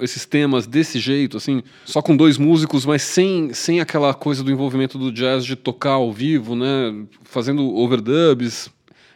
esses 0.00 0.26
temas 0.26 0.66
desse 0.66 0.98
jeito, 0.98 1.36
assim, 1.36 1.62
só 1.84 2.02
com 2.02 2.16
dois 2.16 2.36
músicos, 2.36 2.84
mas 2.84 3.02
sem, 3.02 3.52
sem 3.54 3.80
aquela 3.80 4.12
coisa 4.12 4.42
do 4.42 4.50
envolvimento 4.50 4.98
do 4.98 5.12
jazz 5.12 5.44
de 5.44 5.54
tocar 5.54 5.92
ao 5.92 6.12
vivo, 6.12 6.56
né, 6.56 7.06
fazendo 7.22 7.64
overdubs, 7.76 8.70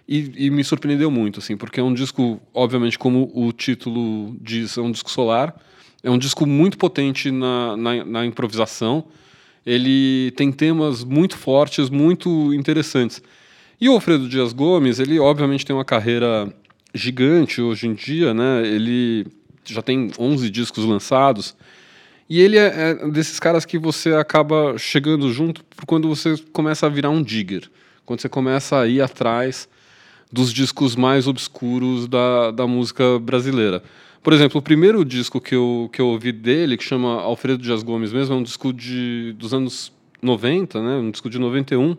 e, 0.07 0.47
e, 0.47 0.51
me 0.51 0.65
surpreendeu 0.65 1.11
muito, 1.11 1.39
assim, 1.41 1.57
porque 1.57 1.81
é 1.81 1.83
um 1.83 1.93
disco, 1.93 2.41
obviamente, 2.55 2.99
como 2.99 3.31
o 3.35 3.53
título 3.53 4.37
diz, 4.41 4.79
é 4.79 4.81
um 4.81 4.91
disco 4.91 5.11
solar, 5.11 5.55
é 6.03 6.11
um 6.11 6.17
disco 6.17 6.47
muito 6.47 6.79
potente 6.79 7.31
na, 7.31 7.77
na, 7.77 8.05
na 8.05 8.25
improvisação, 8.25 9.05
ele 9.65 10.33
tem 10.33 10.51
temas 10.51 11.05
muito 11.05 11.37
fortes, 11.37 11.91
muito 11.91 12.53
interessantes. 12.55 13.23
E 13.81 13.89
o 13.89 13.93
Alfredo 13.93 14.29
Dias 14.29 14.53
Gomes, 14.53 14.99
ele 14.99 15.19
obviamente 15.19 15.65
tem 15.65 15.75
uma 15.75 15.85
carreira 15.85 16.53
gigante 16.95 17.61
hoje 17.61 17.87
em 17.87 17.95
dia, 17.95 18.35
né? 18.35 18.67
Ele 18.67 19.27
já 19.65 19.83
tem 19.83 20.11
11 20.19 20.51
discos 20.51 20.85
lançados. 20.85 21.55
E 22.29 22.41
ele 22.41 22.59
é, 22.59 22.91
é 22.91 23.11
desses 23.11 23.39
caras 23.39 23.65
que 23.65 23.79
você 23.79 24.15
acaba 24.15 24.77
chegando 24.77 25.33
junto 25.33 25.65
quando 25.87 26.09
você 26.09 26.37
começa 26.53 26.87
a 26.87 26.89
virar 26.89 27.11
um 27.11 27.23
digger. 27.23 27.71
Quando 28.05 28.21
você 28.21 28.29
começa 28.29 28.81
a 28.81 28.87
ir 28.87 29.01
atrás 29.01 29.69
dos 30.31 30.53
discos 30.53 30.95
mais 30.95 31.27
obscuros 31.27 32.07
da, 32.07 32.51
da 32.51 32.67
música 32.67 33.19
brasileira. 33.19 33.83
Por 34.23 34.33
exemplo, 34.33 34.59
o 34.59 34.63
primeiro 34.63 35.05
disco 35.05 35.41
que 35.41 35.55
eu, 35.55 35.89
que 35.93 36.01
eu 36.01 36.09
ouvi 36.09 36.33
dele, 36.33 36.77
que 36.77 36.85
chama 36.85 37.21
Alfredo 37.21 37.63
Dias 37.63 37.83
Gomes 37.83 38.13
mesmo, 38.13 38.35
é 38.35 38.39
um 38.39 38.43
disco 38.43 38.73
de, 38.73 39.33
dos 39.39 39.55
anos 39.55 39.93
90, 40.21 40.83
né? 40.83 40.97
um 40.97 41.11
disco 41.11 41.31
de 41.31 41.39
91, 41.39 41.97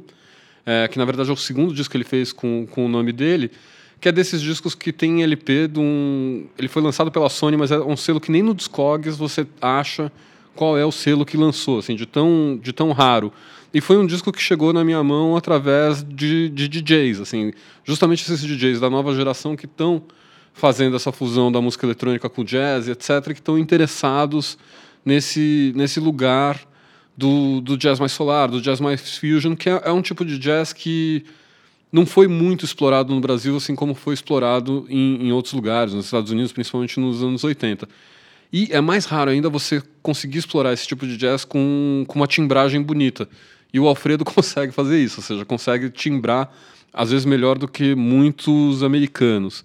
é, 0.66 0.88
que 0.88 0.98
na 0.98 1.06
verdade 1.06 1.30
é 1.30 1.34
o 1.34 1.38
segundo 1.38 1.74
disco 1.74 1.92
que 1.92 1.98
ele 1.98 2.04
fez 2.04 2.34
com, 2.34 2.68
com 2.70 2.86
o 2.86 2.90
nome 2.90 3.12
dele, 3.12 3.52
que 4.00 4.08
é 4.08 4.12
desses 4.12 4.42
discos 4.42 4.76
que 4.76 4.92
tem 4.94 5.24
LP 5.24 5.68
de 5.68 5.80
um... 5.80 6.46
Ele 6.58 6.68
foi 6.68 6.82
lançado 6.82 7.12
pela 7.12 7.30
Sony, 7.30 7.58
mas 7.58 7.72
é 7.72 7.80
um 7.80 7.98
selo 7.98 8.20
que 8.20 8.32
nem 8.32 8.44
no 8.44 8.54
Discogs 8.54 9.18
você 9.18 9.48
acha 9.62 10.12
qual 10.56 10.78
é 10.78 10.86
o 10.86 10.92
selo 10.92 11.26
que 11.26 11.38
lançou, 11.38 11.80
assim, 11.80 11.96
de 11.96 12.06
tão, 12.06 12.60
de 12.62 12.74
tão 12.74 12.92
raro. 12.92 13.32
E 13.74 13.80
foi 13.80 13.98
um 13.98 14.06
disco 14.06 14.32
que 14.32 14.42
chegou 14.42 14.74
na 14.74 14.84
minha 14.84 15.02
mão 15.04 15.38
através 15.38 16.04
de, 16.04 16.50
de 16.50 16.68
DJs, 16.68 17.22
assim, 17.22 17.54
justamente 17.84 18.24
esses 18.24 18.42
DJs 18.42 18.80
da 18.80 18.90
nova 18.90 19.16
geração 19.16 19.56
que 19.56 19.66
estão 19.66 20.04
fazendo 20.54 20.96
essa 20.96 21.12
fusão 21.12 21.52
da 21.52 21.62
música 21.62 21.86
eletrônica 21.86 22.30
com 22.30 22.44
jazz, 22.44 22.88
etc., 22.88 23.26
que 23.26 23.40
estão 23.40 23.58
interessados 23.58 24.58
nesse, 25.06 25.74
nesse 25.76 26.00
lugar 26.00 26.60
do, 27.18 27.60
do 27.62 27.78
jazz 27.78 28.00
mais 28.00 28.12
solar, 28.12 28.50
do 28.50 28.62
jazz 28.62 28.80
mais 28.80 29.18
fusion, 29.18 29.56
que 29.56 29.70
é, 29.70 29.82
é, 29.86 29.92
um 29.92 30.02
tipo 30.02 30.24
de 30.24 30.38
jazz 30.38 30.72
que 30.72 31.26
não 31.92 32.06
foi 32.06 32.28
muito 32.28 32.64
explorado 32.64 33.14
no 33.14 33.20
Brasil, 33.20 33.58
assim 33.58 33.76
como 33.76 33.94
foi 33.94 34.14
explorado 34.14 34.86
em, 34.90 35.28
em 35.28 35.32
outros 35.32 35.54
lugares, 35.54 35.94
nos 35.94 36.06
Estados 36.06 36.32
Unidos, 36.32 36.52
principalmente 36.52 37.00
nos 37.00 37.24
anos 37.24 37.44
80. 37.44 37.88
E 38.52 38.70
é 38.72 38.82
mais 38.82 39.06
raro 39.06 39.32
ainda 39.32 39.50
você 39.50 39.82
conseguir 40.02 40.40
explorar 40.40 40.74
esse 40.74 40.88
tipo 40.88 41.06
de 41.06 41.18
jazz 41.18 41.46
com, 41.46 42.04
com 42.08 42.20
uma 42.20 42.28
timbragem 42.28 42.82
bonita. 42.82 43.28
E 43.74 43.80
o 43.80 43.88
Alfredo 43.88 44.24
consegue 44.26 44.72
fazer 44.72 45.00
isso, 45.00 45.20
ou 45.20 45.24
seja, 45.24 45.46
consegue 45.46 45.90
timbrar, 45.90 46.52
às 46.94 47.12
vezes, 47.12 47.26
melhor 47.26 47.58
do 47.58 47.68
que 47.68 47.96
muitos 47.96 48.82
americanos. 48.82 49.64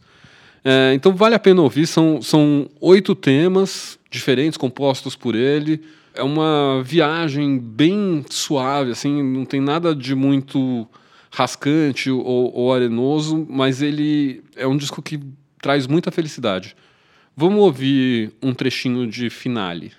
É, 0.64 0.94
então 0.94 1.14
vale 1.14 1.34
a 1.34 1.38
pena 1.38 1.60
ouvir, 1.60 1.86
são, 1.86 2.22
são 2.22 2.68
oito 2.80 3.14
temas 3.14 3.98
diferentes 4.10 4.56
compostos 4.56 5.14
por 5.14 5.34
ele. 5.34 5.82
É 6.14 6.22
uma 6.22 6.82
viagem 6.82 7.58
bem 7.58 8.24
suave, 8.30 8.92
assim, 8.92 9.22
não 9.22 9.44
tem 9.44 9.60
nada 9.60 9.94
de 9.94 10.14
muito 10.14 10.88
rascante 11.30 12.10
ou, 12.10 12.54
ou 12.54 12.72
arenoso, 12.72 13.46
mas 13.50 13.82
ele 13.82 14.42
é 14.56 14.66
um 14.66 14.76
disco 14.76 15.02
que 15.02 15.20
traz 15.60 15.86
muita 15.86 16.10
felicidade. 16.10 16.76
Vamos 17.36 17.60
ouvir 17.60 18.32
um 18.40 18.54
trechinho 18.54 19.06
de 19.08 19.28
finale. 19.28 19.92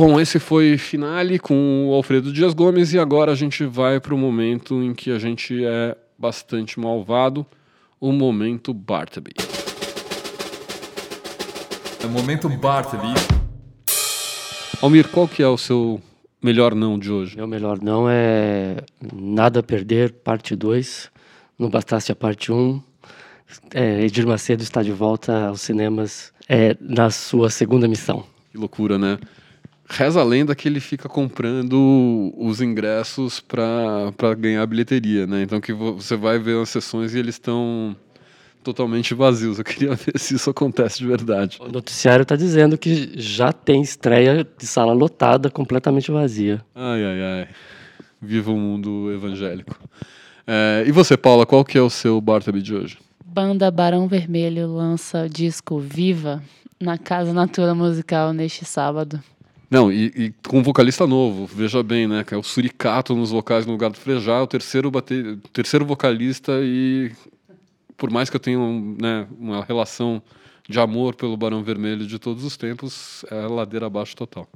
Bom, 0.00 0.18
esse 0.18 0.38
foi 0.38 0.78
Finale 0.78 1.38
com 1.38 1.90
o 1.90 1.92
Alfredo 1.92 2.32
Dias 2.32 2.54
Gomes 2.54 2.94
e 2.94 2.98
agora 2.98 3.32
a 3.32 3.34
gente 3.34 3.66
vai 3.66 4.00
para 4.00 4.14
o 4.14 4.16
momento 4.16 4.82
em 4.82 4.94
que 4.94 5.10
a 5.10 5.18
gente 5.18 5.62
é 5.62 5.94
bastante 6.18 6.80
malvado, 6.80 7.44
o 8.00 8.10
momento 8.10 8.72
Bartleby. 8.72 9.34
É 12.02 12.06
o 12.06 12.08
momento 12.08 12.48
Bartleby. 12.48 13.12
Almir, 14.80 15.06
qual 15.08 15.28
que 15.28 15.42
é 15.42 15.46
o 15.46 15.58
seu 15.58 16.00
melhor 16.42 16.74
não 16.74 16.98
de 16.98 17.12
hoje? 17.12 17.36
Meu 17.36 17.46
melhor 17.46 17.78
não 17.82 18.08
é 18.08 18.78
Nada 19.14 19.60
a 19.60 19.62
Perder, 19.62 20.12
parte 20.12 20.56
2. 20.56 21.10
Não 21.58 21.68
bastasse 21.68 22.10
a 22.10 22.16
parte 22.16 22.50
1. 22.50 22.56
Um. 22.56 22.82
É, 23.74 24.02
Edir 24.02 24.26
Macedo 24.26 24.62
está 24.62 24.82
de 24.82 24.92
volta 24.92 25.48
aos 25.48 25.60
cinemas 25.60 26.32
é, 26.48 26.74
na 26.80 27.10
sua 27.10 27.50
segunda 27.50 27.86
missão. 27.86 28.24
Que 28.50 28.56
loucura, 28.56 28.96
né? 28.96 29.18
Reza 29.92 30.20
a 30.20 30.24
lenda 30.24 30.54
que 30.54 30.68
ele 30.68 30.78
fica 30.78 31.08
comprando 31.08 32.32
os 32.38 32.60
ingressos 32.60 33.40
para 33.40 34.34
ganhar 34.38 34.62
a 34.62 34.66
bilheteria, 34.66 35.26
né? 35.26 35.42
Então 35.42 35.60
que 35.60 35.72
você 35.72 36.16
vai 36.16 36.38
ver 36.38 36.62
as 36.62 36.68
sessões 36.68 37.12
e 37.12 37.18
eles 37.18 37.34
estão 37.34 37.96
totalmente 38.62 39.14
vazios. 39.14 39.58
Eu 39.58 39.64
queria 39.64 39.96
ver 39.96 40.16
se 40.16 40.34
isso 40.36 40.48
acontece 40.48 40.98
de 40.98 41.06
verdade. 41.06 41.58
O 41.60 41.68
noticiário 41.68 42.22
está 42.22 42.36
dizendo 42.36 42.78
que 42.78 43.10
já 43.16 43.52
tem 43.52 43.82
estreia 43.82 44.46
de 44.56 44.64
sala 44.64 44.92
lotada, 44.92 45.50
completamente 45.50 46.10
vazia. 46.12 46.64
Ai, 46.72 47.04
ai, 47.04 47.22
ai. 47.22 47.48
Viva 48.22 48.52
o 48.52 48.56
mundo 48.56 49.12
evangélico. 49.12 49.76
É, 50.46 50.84
e 50.86 50.92
você, 50.92 51.16
Paula, 51.16 51.44
qual 51.44 51.64
que 51.64 51.76
é 51.76 51.82
o 51.82 51.90
seu 51.90 52.20
Bartleby 52.20 52.62
de 52.62 52.74
hoje? 52.74 52.98
Banda 53.24 53.70
Barão 53.70 54.06
Vermelho 54.06 54.68
lança 54.68 55.24
o 55.24 55.28
disco 55.28 55.80
Viva 55.80 56.42
na 56.78 56.96
Casa 56.96 57.32
Natura 57.32 57.74
Musical 57.74 58.32
neste 58.32 58.64
sábado. 58.64 59.20
Não, 59.70 59.92
e, 59.92 60.06
e, 60.06 60.34
com 60.48 60.58
um 60.58 60.62
vocalista 60.64 61.06
novo, 61.06 61.46
veja 61.46 61.80
bem, 61.80 62.08
né? 62.08 62.24
Que 62.24 62.34
é 62.34 62.36
o 62.36 62.42
Suricato 62.42 63.14
nos 63.14 63.30
vocais 63.30 63.64
no 63.64 63.72
lugar 63.72 63.90
do 63.90 63.96
Frejá, 63.96 64.42
o 64.42 64.46
terceiro, 64.46 64.90
bate... 64.90 65.38
terceiro 65.52 65.86
vocalista 65.86 66.58
e 66.60 67.12
por 67.96 68.10
mais 68.10 68.28
que 68.28 68.34
eu 68.34 68.40
tenha 68.40 68.58
né, 68.58 69.28
uma 69.38 69.62
relação 69.62 70.20
de 70.68 70.80
amor 70.80 71.14
pelo 71.14 71.36
Barão 71.36 71.62
Vermelho 71.62 72.06
de 72.06 72.18
todos 72.18 72.44
os 72.44 72.56
tempos, 72.56 73.24
é 73.30 73.46
ladeira 73.46 73.86
abaixo 73.86 74.16
total. 74.16 74.48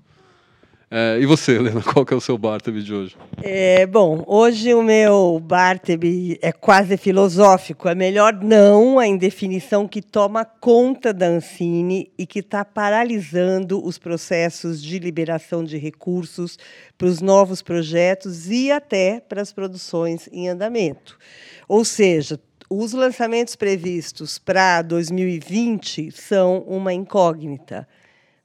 É, 0.96 1.18
e 1.20 1.26
você, 1.26 1.56
Helena, 1.56 1.82
qual 1.82 2.06
que 2.06 2.14
é 2.14 2.16
o 2.16 2.20
seu 2.20 2.38
Bartleby 2.38 2.80
de 2.80 2.94
hoje? 2.94 3.16
É, 3.42 3.84
bom, 3.84 4.22
hoje 4.28 4.72
o 4.74 4.80
meu 4.80 5.40
Bartleby 5.40 6.38
é 6.40 6.52
quase 6.52 6.96
filosófico. 6.96 7.88
É 7.88 7.96
melhor 7.96 8.32
não 8.32 9.00
a 9.00 9.04
indefinição 9.04 9.88
que 9.88 10.00
toma 10.00 10.44
conta 10.44 11.12
da 11.12 11.26
Ancine 11.26 12.12
e 12.16 12.24
que 12.24 12.38
está 12.38 12.64
paralisando 12.64 13.84
os 13.84 13.98
processos 13.98 14.80
de 14.80 15.00
liberação 15.00 15.64
de 15.64 15.78
recursos 15.78 16.56
para 16.96 17.08
os 17.08 17.20
novos 17.20 17.60
projetos 17.60 18.48
e 18.48 18.70
até 18.70 19.18
para 19.18 19.42
as 19.42 19.52
produções 19.52 20.28
em 20.30 20.48
andamento. 20.48 21.18
Ou 21.66 21.84
seja, 21.84 22.38
os 22.70 22.92
lançamentos 22.92 23.56
previstos 23.56 24.38
para 24.38 24.80
2020 24.80 26.12
são 26.12 26.60
uma 26.68 26.92
incógnita 26.92 27.84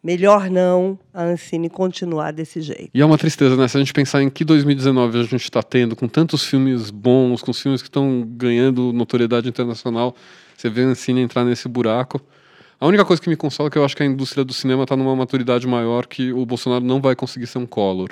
melhor 0.04 0.50
não 0.50 0.98
a 1.14 1.24
Ancine 1.24 1.70
continuar 1.70 2.32
desse 2.32 2.62
jeito. 2.62 2.90
E 2.94 3.02
é 3.02 3.06
uma 3.06 3.18
tristeza, 3.18 3.56
né? 3.56 3.68
Se 3.68 3.78
a 3.78 3.80
gente 3.80 3.94
pensar 3.94 4.22
em 4.22 4.30
que 4.30 4.46
2019 4.46 5.20
a 5.20 5.24
gente 5.24 5.44
está 5.44 5.62
tendo, 5.62 5.96
com 5.96 6.08
tantos 6.08 6.44
filmes 6.44 6.90
bons, 6.90 7.42
com 7.42 7.54
filmes 7.54 7.82
que 7.82 7.88
estão 7.88 8.24
ganhando 8.26 8.94
notoriedade 8.94 9.50
internacional, 9.50 10.16
você 10.56 10.70
vê 10.70 10.84
a 10.84 10.88
Ancine 10.88 11.22
entrar 11.22 11.44
nesse 11.44 11.68
buraco. 11.68 12.22
A 12.80 12.88
única 12.88 13.04
coisa 13.04 13.22
que 13.22 13.30
me 13.30 13.36
consola 13.36 13.68
é 13.68 13.72
que 13.72 13.78
eu 13.78 13.84
acho 13.84 13.96
que 13.96 14.04
a 14.04 14.06
indústria 14.06 14.46
do 14.46 14.54
cinema 14.54 14.84
está 14.84 14.96
numa 14.96 15.16
maturidade 15.16 15.68
maior 15.68 16.08
que 16.08 16.32
o 16.32 16.46
Bolsonaro 16.46 16.84
não 16.84 17.02
vai 17.02 17.14
conseguir 17.16 17.48
ser 17.48 17.58
um 17.58 17.66
Collor. 17.66 18.10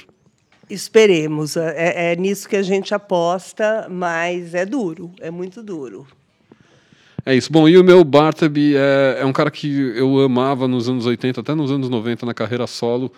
Esperemos. 0.69 1.55
É, 1.55 2.11
é 2.11 2.15
nisso 2.17 2.49
que 2.49 2.57
a 2.57 2.61
gente 2.61 2.93
aposta, 2.93 3.87
mas 3.89 4.53
é 4.53 4.65
duro, 4.65 5.11
é 5.21 5.31
muito 5.31 5.63
duro. 5.63 6.05
É 7.27 7.35
isso. 7.35 7.51
Bom, 7.51 7.67
e 7.67 7.77
o 7.77 7.83
meu 7.83 8.05
Bartleby 8.05 8.77
é, 8.77 9.17
é 9.19 9.25
um 9.25 9.33
cara 9.33 9.51
que 9.51 9.67
eu 9.97 10.21
amava 10.21 10.65
nos 10.65 10.87
anos 10.87 11.05
80, 11.05 11.41
até 11.41 11.53
nos 11.53 11.69
anos 11.69 11.89
90, 11.89 12.25
na 12.25 12.33
carreira 12.33 12.65
solo, 12.65 13.11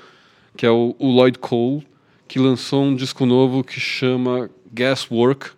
que 0.58 0.66
é 0.66 0.72
o, 0.72 0.96
o 0.98 1.12
Lloyd 1.12 1.38
Cole, 1.38 1.86
que 2.28 2.40
lançou 2.40 2.86
um 2.86 2.96
disco 2.96 3.24
novo 3.24 3.64
que 3.64 3.80
chama 3.80 4.50
Guesswork 4.74 5.52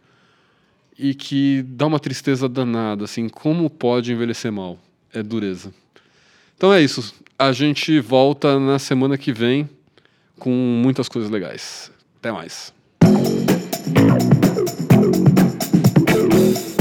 e 0.99 1.13
que 1.13 1.63
dá 1.65 1.85
uma 1.85 1.97
tristeza 1.97 2.49
danada, 2.49 3.05
assim, 3.05 3.29
como 3.29 3.69
pode 3.69 4.11
envelhecer 4.11 4.51
mal? 4.51 4.77
É 5.13 5.23
dureza. 5.23 5.73
Então 6.57 6.73
é 6.73 6.81
isso. 6.81 7.15
A 7.39 7.53
gente 7.53 8.01
volta 8.01 8.59
na 8.59 8.77
semana 8.79 9.17
que 9.17 9.31
vem 9.31 9.69
com 10.37 10.51
muitas 10.51 11.07
coisas 11.07 11.31
legais. 11.31 11.89
Até 12.19 12.33
mais. 12.33 12.73